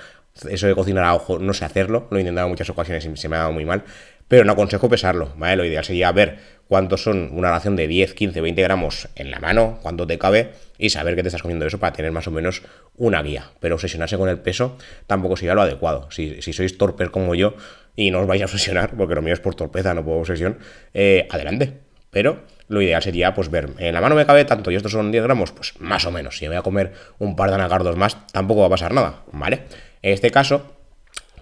Eso 0.49 0.67
de 0.67 0.75
cocinar 0.75 1.05
a 1.05 1.15
ojo 1.15 1.39
no 1.39 1.53
sé 1.53 1.63
hacerlo. 1.63 2.07
Lo 2.11 2.17
he 2.17 2.19
intentado 2.19 2.47
en 2.47 2.51
muchas 2.51 2.69
ocasiones 2.69 3.05
y 3.05 3.15
se 3.15 3.29
me 3.29 3.37
ha 3.37 3.39
dado 3.39 3.53
muy 3.53 3.63
mal 3.63 3.85
pero 4.27 4.43
no 4.43 4.53
aconsejo 4.53 4.89
pesarlo, 4.89 5.33
¿vale? 5.37 5.55
Lo 5.55 5.65
ideal 5.65 5.83
sería 5.83 6.11
ver 6.11 6.37
cuántos 6.67 7.03
son 7.03 7.29
una 7.31 7.51
ración 7.51 7.75
de 7.75 7.87
10, 7.87 8.13
15, 8.13 8.41
20 8.41 8.61
gramos 8.61 9.07
en 9.15 9.31
la 9.31 9.39
mano, 9.39 9.79
cuánto 9.81 10.07
te 10.07 10.17
cabe 10.17 10.51
y 10.77 10.89
saber 10.89 11.15
que 11.15 11.21
te 11.21 11.29
estás 11.29 11.41
comiendo 11.41 11.65
eso 11.65 11.79
para 11.79 11.93
tener 11.93 12.11
más 12.11 12.27
o 12.27 12.31
menos 12.31 12.63
una 12.95 13.21
guía. 13.21 13.51
Pero 13.59 13.75
obsesionarse 13.75 14.17
con 14.17 14.29
el 14.29 14.39
peso 14.39 14.77
tampoco 15.07 15.37
sería 15.37 15.53
lo 15.53 15.61
adecuado. 15.61 16.09
Si, 16.11 16.41
sois 16.41 16.77
torpes 16.77 17.09
como 17.09 17.35
yo 17.35 17.55
y 17.95 18.11
no 18.11 18.21
os 18.21 18.27
vais 18.27 18.41
a 18.41 18.45
obsesionar, 18.45 18.95
porque 18.95 19.15
lo 19.15 19.21
mío 19.21 19.33
es 19.33 19.39
por 19.39 19.55
torpeza, 19.55 19.93
no 19.93 20.03
por 20.03 20.17
obsesión, 20.17 20.57
eh, 20.93 21.27
adelante. 21.29 21.73
Pero 22.09 22.43
lo 22.67 22.81
ideal 22.81 23.01
sería 23.03 23.33
pues 23.33 23.49
ver, 23.51 23.69
en 23.77 23.93
la 23.93 24.01
mano 24.01 24.15
me 24.15 24.25
cabe 24.25 24.45
tanto 24.45 24.71
y 24.71 24.75
estos 24.75 24.91
son 24.91 25.11
10 25.11 25.23
gramos, 25.23 25.51
pues 25.51 25.73
más 25.79 26.05
o 26.05 26.11
menos. 26.11 26.37
Si 26.37 26.45
me 26.45 26.49
voy 26.49 26.57
a 26.57 26.61
comer 26.61 26.93
un 27.19 27.35
par 27.35 27.49
de 27.49 27.55
anacardos 27.55 27.95
más, 27.95 28.25
tampoco 28.31 28.61
va 28.61 28.67
a 28.67 28.69
pasar 28.71 28.93
nada, 28.93 29.23
¿vale? 29.31 29.63
En 30.01 30.13
este 30.13 30.31
caso, 30.31 30.74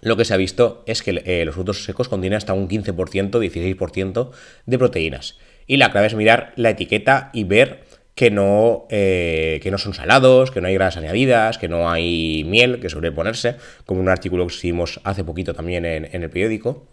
lo 0.04 0.18
que 0.18 0.26
se 0.26 0.34
ha 0.34 0.38
visto 0.38 0.84
es 0.86 1.02
que 1.02 1.24
eh, 1.26 1.46
los 1.46 1.56
frutos 1.56 1.84
secos 1.84 2.10
contienen 2.10 2.38
hasta 2.38 2.54
un 2.54 2.68
15%, 2.68 3.32
16% 3.32 4.32
de 4.66 4.78
proteínas. 4.78 5.38
Y 5.66 5.78
la 5.78 5.92
clave 5.92 6.08
es 6.08 6.16
mirar 6.16 6.54
la 6.56 6.72
etiqueta 6.72 7.30
y 7.34 7.46
ver 7.46 7.84
que 8.16 8.30
no, 8.30 8.86
eh, 8.90 9.60
que 9.64 9.72
no 9.72 9.78
son 9.78 9.94
salados, 9.94 10.52
que 10.52 10.62
no 10.62 10.68
hay 10.68 10.74
grasas 10.76 11.04
añadidas, 11.04 11.58
que 11.58 11.68
no 11.68 11.90
hay 11.90 12.44
miel 12.44 12.80
que 12.80 12.90
suele 12.90 13.12
ponerse, 13.12 13.56
como 13.86 14.02
un 14.02 14.10
artículo 14.10 14.46
que 14.46 14.54
hicimos 14.54 15.00
hace 15.04 15.24
poquito 15.24 15.54
también 15.54 15.86
en, 15.86 16.08
en 16.12 16.22
el 16.22 16.30
periódico. 16.30 16.86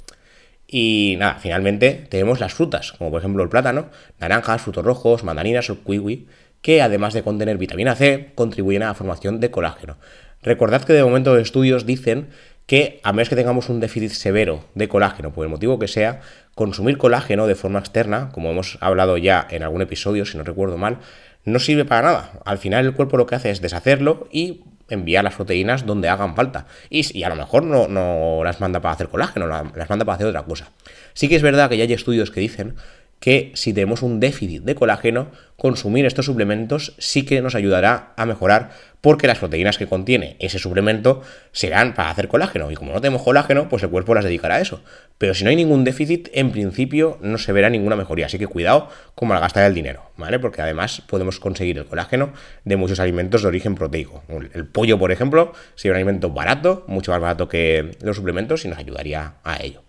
Y 0.67 1.17
nada, 1.19 1.35
finalmente 1.41 2.07
tenemos 2.09 2.39
las 2.39 2.55
frutas, 2.55 2.93
como 2.93 3.11
por 3.11 3.21
ejemplo 3.21 3.43
el 3.43 3.49
plátano, 3.49 3.91
naranjas, 4.21 4.63
frutos 4.63 4.85
rojos, 4.85 5.25
mandarinas 5.25 5.69
o 5.69 5.83
kiwi, 5.83 6.29
que 6.63 6.81
además 6.81 7.13
de 7.13 7.23
contener 7.23 7.59
vitamina 7.59 7.97
C, 7.97 8.31
contribuyen 8.37 8.85
a 8.85 8.87
la 8.87 8.95
formación 8.95 9.41
de 9.41 9.51
colágeno. 9.51 9.97
Recordad 10.43 10.85
que 10.85 10.93
de 10.93 11.05
momento 11.05 11.35
los 11.35 11.43
estudios 11.43 11.85
dicen 11.85 12.29
que 12.71 13.01
a 13.03 13.13
menos 13.13 13.29
que 13.29 13.35
tengamos 13.35 13.69
un 13.69 13.81
déficit 13.81 14.13
severo 14.13 14.65
de 14.77 14.87
colágeno, 14.87 15.33
por 15.33 15.45
el 15.45 15.51
motivo 15.51 15.81
que 15.81 15.89
sea, 15.89 16.21
consumir 16.55 16.99
colágeno 16.99 17.49
de 17.49 17.57
forma 17.57 17.81
externa, 17.81 18.29
como 18.31 18.49
hemos 18.49 18.79
hablado 18.81 19.19
ya 19.19 19.45
en 19.51 19.65
algún 19.65 19.83
episodio, 19.83 20.25
si 20.25 20.39
no 20.39 20.45
recuerdo 20.45 20.79
mal, 20.79 20.99
no 21.45 21.59
sirve 21.59 21.85
para 21.85 22.03
nada. 22.03 22.33
Al 22.45 22.59
final 22.59 22.87
el 22.87 22.95
cuerpo 22.95 23.17
lo 23.17 23.27
que 23.27 23.35
hace 23.35 23.51
es 23.51 23.61
deshacerlo 23.61 24.29
y 24.31 24.61
enviar 24.89 25.25
las 25.25 25.35
proteínas 25.35 25.85
donde 25.85 26.09
hagan 26.09 26.37
falta. 26.37 26.69
Y, 26.91 27.25
a 27.25 27.29
lo 27.29 27.35
mejor 27.35 27.65
no, 27.65 27.89
no, 27.89 28.45
las 28.45 28.61
manda 28.61 28.81
para 28.81 28.95
hacer 28.95 29.09
colágeno, 29.09 29.49
las 29.49 29.91
manda 29.91 30.05
para 30.05 30.15
hacer 30.15 30.29
otra 30.29 30.45
cosa. 30.45 30.71
Sí 31.13 31.29
que 31.29 31.35
es 31.35 31.43
verdad 31.43 31.69
que 31.71 31.77
ya 31.77 31.83
hay 31.83 31.93
estudios 31.93 32.31
que 32.31 32.39
dicen 32.39 32.77
que 33.21 33.53
si 33.55 33.73
tenemos 33.73 34.03
un 34.03 34.19
déficit 34.19 34.63
de 34.63 34.75
colágeno, 34.75 35.31
consumir 35.57 36.07
estos 36.07 36.25
suplementos 36.25 36.95
sí 36.99 37.25
que 37.25 37.43
nos 37.43 37.55
ayudará 37.55 38.15
a 38.17 38.25
mejorar 38.25 38.71
porque 39.03 39.27
las 39.27 39.39
proteínas 39.39 39.79
que 39.79 39.87
contiene 39.87 40.37
ese 40.41 40.59
suplemento 40.59 41.23
serán 41.53 41.95
para 41.95 42.11
hacer 42.11 42.29
colágeno 42.29 42.71
y 42.71 42.75
como 42.75 42.93
no 42.93 43.01
tenemos 43.01 43.23
colágeno, 43.23 43.69
pues 43.69 43.83
el 43.83 43.91
cuerpo 43.91 44.15
las 44.15 44.25
dedicará 44.25 44.57
a 44.57 44.61
eso. 44.61 44.83
Pero 45.19 45.35
si 45.35 45.45
no 45.45 45.51
hay 45.51 45.57
ningún 45.57 45.85
déficit, 45.85 46.29
en 46.33 46.51
principio 46.51 47.19
no 47.21 47.37
se 47.39 47.53
verá 47.53 47.69
ninguna 47.69 47.95
mejoría, 47.97 48.27
así 48.27 48.39
que 48.39 48.47
cuidado 48.47 48.89
con 49.15 49.29
malgastar 49.29 49.65
el 49.65 49.75
dinero, 49.75 50.11
¿vale? 50.17 50.39
Porque 50.39 50.63
además 50.63 51.03
podemos 51.07 51.39
conseguir 51.41 51.79
el 51.79 51.85
colágeno 51.85 52.33
de 52.65 52.77
muchos 52.77 53.01
alimentos 53.01 53.43
de 53.43 53.49
origen 53.49 53.75
proteico. 53.75 54.23
El 54.55 54.67
pollo, 54.67 54.99
por 54.99 55.13
ejemplo, 55.13 55.53
sería 55.75 55.93
un 55.93 55.97
alimento 55.97 56.31
barato, 56.31 56.85
mucho 56.89 57.13
más 57.13 57.21
barato 57.21 57.49
que 57.49 57.97
los 58.03 58.17
suplementos 58.17 58.65
y 58.65 58.69
nos 58.69 58.79
ayudaría 58.79 59.35
a 59.45 59.63
ello. 59.63 59.83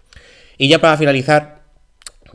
Y 0.57 0.67
ya 0.67 0.79
para 0.79 0.97
finalizar, 0.97 1.60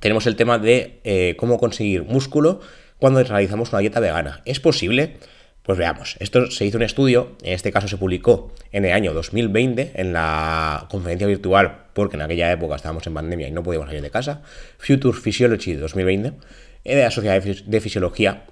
tenemos 0.06 0.28
el 0.28 0.36
tema 0.36 0.60
de 0.60 1.00
eh, 1.02 1.34
cómo 1.36 1.58
conseguir 1.58 2.04
músculo 2.04 2.60
cuando 2.96 3.20
realizamos 3.24 3.72
una 3.72 3.80
dieta 3.80 3.98
vegana. 3.98 4.40
¿Es 4.44 4.60
posible? 4.60 5.16
Pues 5.64 5.76
veamos, 5.76 6.14
esto 6.20 6.48
se 6.48 6.64
hizo 6.64 6.76
un 6.76 6.84
estudio, 6.84 7.36
en 7.42 7.54
este 7.54 7.72
caso 7.72 7.88
se 7.88 7.96
publicó 7.96 8.54
en 8.70 8.84
el 8.84 8.92
año 8.92 9.12
2020 9.12 9.94
en 9.96 10.12
la 10.12 10.86
conferencia 10.92 11.26
virtual, 11.26 11.86
porque 11.92 12.14
en 12.14 12.22
aquella 12.22 12.52
época 12.52 12.76
estábamos 12.76 13.04
en 13.08 13.14
pandemia 13.14 13.48
y 13.48 13.50
no 13.50 13.64
podíamos 13.64 13.88
salir 13.88 14.00
de 14.00 14.10
casa, 14.10 14.42
Future 14.78 15.18
Physiology 15.18 15.72
2020, 15.72 16.34
de 16.84 17.02
la 17.02 17.10
Sociedad 17.10 17.42
de 17.42 17.80
Fisiología, 17.80 18.44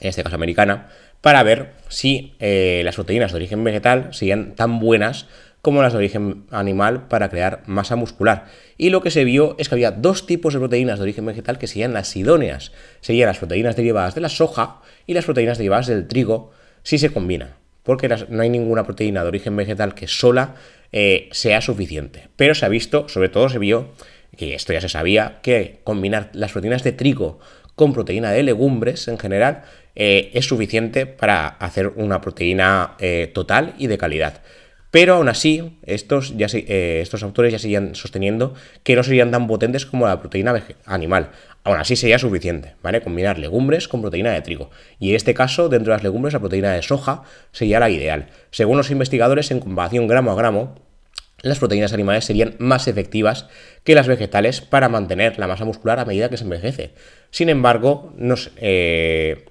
en 0.00 0.08
este 0.10 0.22
caso 0.22 0.34
americana, 0.36 0.90
para 1.22 1.42
ver 1.42 1.70
si 1.88 2.34
eh, 2.40 2.82
las 2.84 2.96
proteínas 2.96 3.32
de 3.32 3.36
origen 3.36 3.64
vegetal 3.64 4.12
serían 4.12 4.54
tan 4.54 4.80
buenas 4.80 5.28
como 5.64 5.80
las 5.80 5.94
de 5.94 5.98
origen 5.98 6.44
animal 6.50 7.08
para 7.08 7.30
crear 7.30 7.62
masa 7.64 7.96
muscular. 7.96 8.44
Y 8.76 8.90
lo 8.90 9.00
que 9.00 9.10
se 9.10 9.24
vio 9.24 9.56
es 9.58 9.70
que 9.70 9.76
había 9.76 9.92
dos 9.92 10.26
tipos 10.26 10.52
de 10.52 10.60
proteínas 10.60 10.98
de 10.98 11.04
origen 11.04 11.24
vegetal 11.24 11.56
que 11.56 11.66
serían 11.66 11.94
las 11.94 12.14
idóneas. 12.14 12.72
Serían 13.00 13.28
las 13.28 13.38
proteínas 13.38 13.74
derivadas 13.74 14.14
de 14.14 14.20
la 14.20 14.28
soja 14.28 14.82
y 15.06 15.14
las 15.14 15.24
proteínas 15.24 15.56
derivadas 15.56 15.86
del 15.86 16.06
trigo 16.06 16.52
si 16.82 16.98
se 16.98 17.08
combinan. 17.08 17.54
Porque 17.82 18.14
no 18.28 18.42
hay 18.42 18.50
ninguna 18.50 18.84
proteína 18.84 19.22
de 19.22 19.28
origen 19.28 19.56
vegetal 19.56 19.94
que 19.94 20.06
sola 20.06 20.56
eh, 20.92 21.30
sea 21.32 21.62
suficiente. 21.62 22.28
Pero 22.36 22.54
se 22.54 22.66
ha 22.66 22.68
visto, 22.68 23.08
sobre 23.08 23.30
todo 23.30 23.48
se 23.48 23.58
vio, 23.58 23.88
que 24.36 24.54
esto 24.54 24.74
ya 24.74 24.82
se 24.82 24.90
sabía, 24.90 25.38
que 25.40 25.80
combinar 25.82 26.28
las 26.34 26.52
proteínas 26.52 26.84
de 26.84 26.92
trigo 26.92 27.40
con 27.74 27.94
proteína 27.94 28.32
de 28.32 28.42
legumbres 28.42 29.08
en 29.08 29.18
general 29.18 29.62
eh, 29.96 30.30
es 30.34 30.44
suficiente 30.44 31.06
para 31.06 31.46
hacer 31.46 31.88
una 31.96 32.20
proteína 32.20 32.96
eh, 32.98 33.30
total 33.32 33.74
y 33.78 33.86
de 33.86 33.96
calidad. 33.96 34.42
Pero 34.94 35.14
aún 35.14 35.28
así, 35.28 35.76
estos, 35.82 36.36
ya 36.36 36.46
eh, 36.52 37.00
estos 37.02 37.24
autores 37.24 37.50
ya 37.50 37.58
siguen 37.58 37.96
sosteniendo 37.96 38.54
que 38.84 38.94
no 38.94 39.02
serían 39.02 39.32
tan 39.32 39.48
potentes 39.48 39.86
como 39.86 40.06
la 40.06 40.20
proteína 40.20 40.62
animal. 40.84 41.30
Aún 41.64 41.78
así 41.78 41.96
sería 41.96 42.20
suficiente, 42.20 42.76
¿vale? 42.80 43.00
Combinar 43.00 43.36
legumbres 43.40 43.88
con 43.88 44.02
proteína 44.02 44.30
de 44.30 44.40
trigo. 44.42 44.70
Y 45.00 45.10
en 45.10 45.16
este 45.16 45.34
caso, 45.34 45.68
dentro 45.68 45.90
de 45.90 45.96
las 45.96 46.04
legumbres, 46.04 46.32
la 46.32 46.38
proteína 46.38 46.74
de 46.74 46.82
soja 46.82 47.24
sería 47.50 47.80
la 47.80 47.90
ideal. 47.90 48.28
Según 48.52 48.76
los 48.76 48.92
investigadores, 48.92 49.50
en 49.50 49.58
comparación 49.58 50.06
gramo 50.06 50.30
a 50.30 50.36
gramo, 50.36 50.76
las 51.42 51.58
proteínas 51.58 51.92
animales 51.92 52.24
serían 52.24 52.54
más 52.60 52.86
efectivas 52.86 53.48
que 53.82 53.96
las 53.96 54.06
vegetales 54.06 54.60
para 54.60 54.88
mantener 54.88 55.40
la 55.40 55.48
masa 55.48 55.64
muscular 55.64 55.98
a 55.98 56.04
medida 56.04 56.30
que 56.30 56.36
se 56.36 56.44
envejece. 56.44 56.92
Sin 57.32 57.48
embargo, 57.48 58.14
nos, 58.16 58.52
eh, 58.58 59.44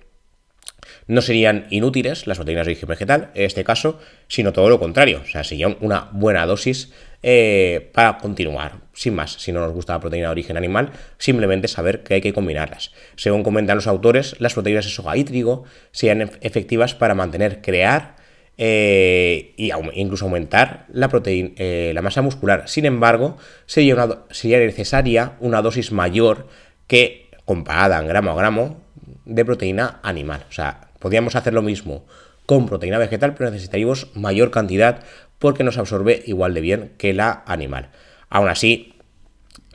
no 1.08 1.22
serían 1.22 1.68
inútiles 1.70 2.28
las 2.28 2.38
proteínas 2.38 2.66
de 2.66 2.72
origen 2.72 2.90
vegetal, 2.90 3.32
en 3.36 3.44
este 3.46 3.64
caso, 3.64 4.00
sino 4.28 4.54
todo 4.54 4.70
lo 4.70 4.80
contrario. 4.80 5.22
O 5.24 5.28
sea, 5.28 5.44
sería 5.44 5.68
una 5.68 6.10
buena 6.12 6.46
dosis 6.46 6.94
eh, 7.22 7.90
para 7.94 8.18
continuar. 8.18 8.82
Sin 8.94 9.16
más, 9.16 9.34
si 9.34 9.52
no 9.52 9.62
nos 9.62 9.72
gusta 9.72 9.94
la 9.94 10.00
proteína 10.00 10.28
de 10.28 10.32
origen 10.32 10.58
animal, 10.58 10.92
simplemente 11.18 11.68
saber 11.68 12.04
que 12.04 12.16
hay 12.16 12.22
que 12.22 12.34
combinarlas. 12.34 12.92
Según 13.16 13.44
comentan 13.44 13.78
los 13.78 13.88
autores, 13.88 14.36
las 14.40 14.54
proteínas 14.54 14.86
de 14.86 14.92
soja 14.92 15.18
y 15.18 15.24
trigo 15.24 15.64
serían 15.92 16.32
efectivas 16.42 16.94
para 16.94 17.16
mantener, 17.16 17.62
crear 17.62 18.16
e 18.56 19.56
incluso 19.96 20.26
aumentar 20.26 20.86
la, 20.90 21.10
eh, 21.26 21.92
la 21.94 22.02
masa 22.02 22.22
muscular. 22.22 22.68
Sin 22.68 22.86
embargo, 22.86 23.38
sería, 23.66 23.96
una, 23.96 24.20
sería 24.30 24.60
necesaria 24.60 25.34
una 25.40 25.62
dosis 25.62 25.92
mayor 25.92 26.48
que 26.88 27.30
comparada 27.46 28.00
en 28.00 28.08
gramo 28.08 28.32
a 28.32 28.36
gramo 28.36 28.82
de 29.26 29.46
proteína 29.46 30.00
animal. 30.04 30.46
O 30.50 30.52
sea, 30.52 30.90
podríamos 31.04 31.36
hacer 31.36 31.54
lo 31.54 31.62
mismo 31.62 32.06
con 32.46 32.66
proteína 32.66 32.98
vegetal, 32.98 33.36
pero 33.36 33.52
necesitaríamos 33.52 34.08
mayor 34.16 34.52
cantidad 34.52 35.04
porque 35.38 35.66
nos 35.66 35.78
absorbe 35.78 36.24
igual 36.26 36.54
de 36.54 36.62
bien 36.62 36.94
que 36.98 37.14
la 37.14 37.44
animal. 37.46 37.90
Aún 38.30 38.48
así, 38.48 38.96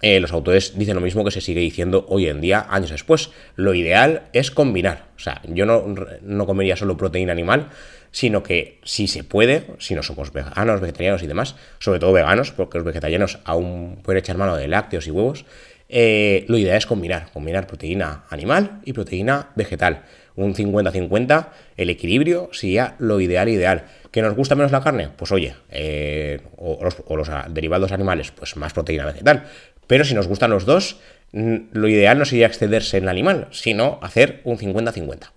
eh, 0.01 0.21
los 0.21 0.33
autores 0.33 0.79
dicen 0.79 0.95
lo 0.95 1.03
mismo 1.03 1.27
que 1.27 1.31
se 1.31 1.43
sigue 1.43 1.61
diciendo 1.61 2.07
hoy 2.09 2.29
en 2.29 2.41
día, 2.41 2.67
años 2.71 2.89
después. 2.89 3.31
Lo 3.57 3.75
ideal 3.75 4.23
es 4.33 4.51
combinar. 4.51 5.05
O 5.17 5.19
sea, 5.19 5.43
yo 5.45 5.67
no, 5.67 5.85
no 6.23 6.47
comería 6.47 6.77
solo 6.77 6.97
proteína 6.97 7.33
animal, 7.33 7.69
sino 8.11 8.43
que 8.43 8.81
si 8.85 9.07
se 9.07 9.23
puede, 9.23 9.67
si 9.79 9.95
no 9.95 10.03
somos 10.03 10.33
veganos, 10.33 10.81
vegetarianos 10.81 11.23
y 11.23 11.27
demás, 11.27 11.57
sobre 11.79 12.01
todo 12.01 12.15
veganos, 12.15 12.53
porque 12.53 12.79
los 12.79 12.87
vegetarianos 12.87 13.39
aún 13.45 13.99
pueden 14.03 14.21
echar 14.21 14.39
mano 14.39 14.57
de 14.57 14.67
lácteos 14.67 15.07
y 15.07 15.11
huevos, 15.11 15.45
eh, 15.91 16.47
lo 16.49 16.57
ideal 16.57 16.79
es 16.79 16.87
combinar, 16.87 17.31
combinar 17.33 17.67
proteína 17.67 18.25
animal 18.31 18.81
y 18.87 18.95
proteína 18.95 19.51
vegetal. 19.57 20.05
Un 20.45 20.55
50-50, 20.55 21.49
el 21.77 21.91
equilibrio 21.91 22.49
sería 22.53 22.95
lo 22.99 23.21
ideal, 23.21 23.49
ideal. 23.49 23.85
¿Que 24.11 24.23
nos 24.23 24.35
gusta 24.35 24.55
menos 24.55 24.73
la 24.73 24.83
carne? 24.83 25.09
Pues 25.17 25.33
oye, 25.33 25.55
eh, 25.71 26.41
o, 26.57 26.79
los, 26.83 26.97
los, 27.09 27.29
derivados 27.51 27.93
animales, 27.93 28.31
pues 28.31 28.57
más 28.57 28.73
proteína 28.73 29.05
vegetal. 29.05 29.45
Pero 29.87 30.05
si 30.05 30.15
nos 30.15 30.29
gustan 30.29 30.51
los 30.51 30.65
dos, 30.65 31.01
lo 31.33 31.89
ideal 31.89 32.19
no 32.19 32.25
sería 32.25 32.47
excederse 32.47 32.99
en 32.99 33.05
el 33.05 33.09
animal, 33.09 33.49
sino 33.51 33.99
hacer 34.03 34.41
un 34.45 34.59
50-50. 34.59 35.31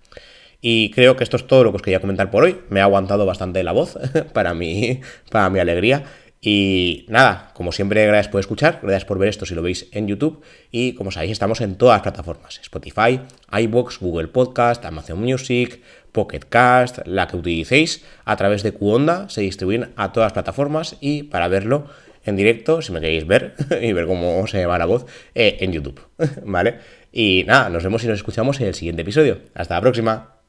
Y 0.64 0.90
creo 0.92 1.16
que 1.16 1.24
esto 1.24 1.36
es 1.36 1.46
todo 1.46 1.64
lo 1.64 1.72
que 1.72 1.76
os 1.76 1.82
quería 1.82 2.00
comentar 2.00 2.30
por 2.30 2.44
hoy. 2.44 2.60
Me 2.70 2.80
ha 2.80 2.84
aguantado 2.84 3.26
bastante 3.26 3.64
la 3.64 3.72
voz 3.72 3.98
para 4.32 4.54
mi, 4.54 5.00
para 5.30 5.50
mi 5.50 5.58
alegría. 5.58 6.04
Y 6.44 7.06
nada, 7.08 7.52
como 7.54 7.70
siempre, 7.70 8.04
gracias 8.04 8.26
por 8.26 8.40
escuchar, 8.40 8.80
gracias 8.82 9.04
por 9.04 9.16
ver 9.16 9.28
esto 9.28 9.46
si 9.46 9.54
lo 9.54 9.62
veis 9.62 9.88
en 9.92 10.08
YouTube. 10.08 10.42
Y 10.72 10.94
como 10.94 11.12
sabéis, 11.12 11.30
estamos 11.30 11.60
en 11.60 11.76
todas 11.76 11.94
las 11.94 12.02
plataformas: 12.02 12.58
Spotify, 12.60 13.20
iBox, 13.60 14.00
Google 14.00 14.26
Podcast, 14.26 14.84
Amazon 14.84 15.20
Music, 15.20 15.80
Pocket 16.10 16.40
Cast, 16.48 16.98
la 17.06 17.28
que 17.28 17.36
utilicéis. 17.36 18.04
A 18.24 18.34
través 18.34 18.64
de 18.64 18.72
Qonda 18.72 19.28
se 19.28 19.42
distribuyen 19.42 19.92
a 19.94 20.12
todas 20.12 20.26
las 20.26 20.32
plataformas. 20.32 20.96
Y 21.00 21.22
para 21.22 21.46
verlo 21.46 21.86
en 22.24 22.34
directo, 22.34 22.82
si 22.82 22.90
me 22.90 23.00
queréis 23.00 23.24
ver 23.24 23.54
y 23.80 23.92
ver 23.92 24.06
cómo 24.06 24.44
se 24.48 24.66
va 24.66 24.78
la 24.78 24.86
voz, 24.86 25.06
eh, 25.36 25.58
en 25.60 25.72
YouTube. 25.72 26.00
¿Vale? 26.44 26.78
Y 27.12 27.44
nada, 27.46 27.68
nos 27.68 27.84
vemos 27.84 28.02
y 28.02 28.08
nos 28.08 28.18
escuchamos 28.18 28.60
en 28.60 28.66
el 28.66 28.74
siguiente 28.74 29.02
episodio. 29.02 29.42
Hasta 29.54 29.76
la 29.76 29.80
próxima. 29.80 30.41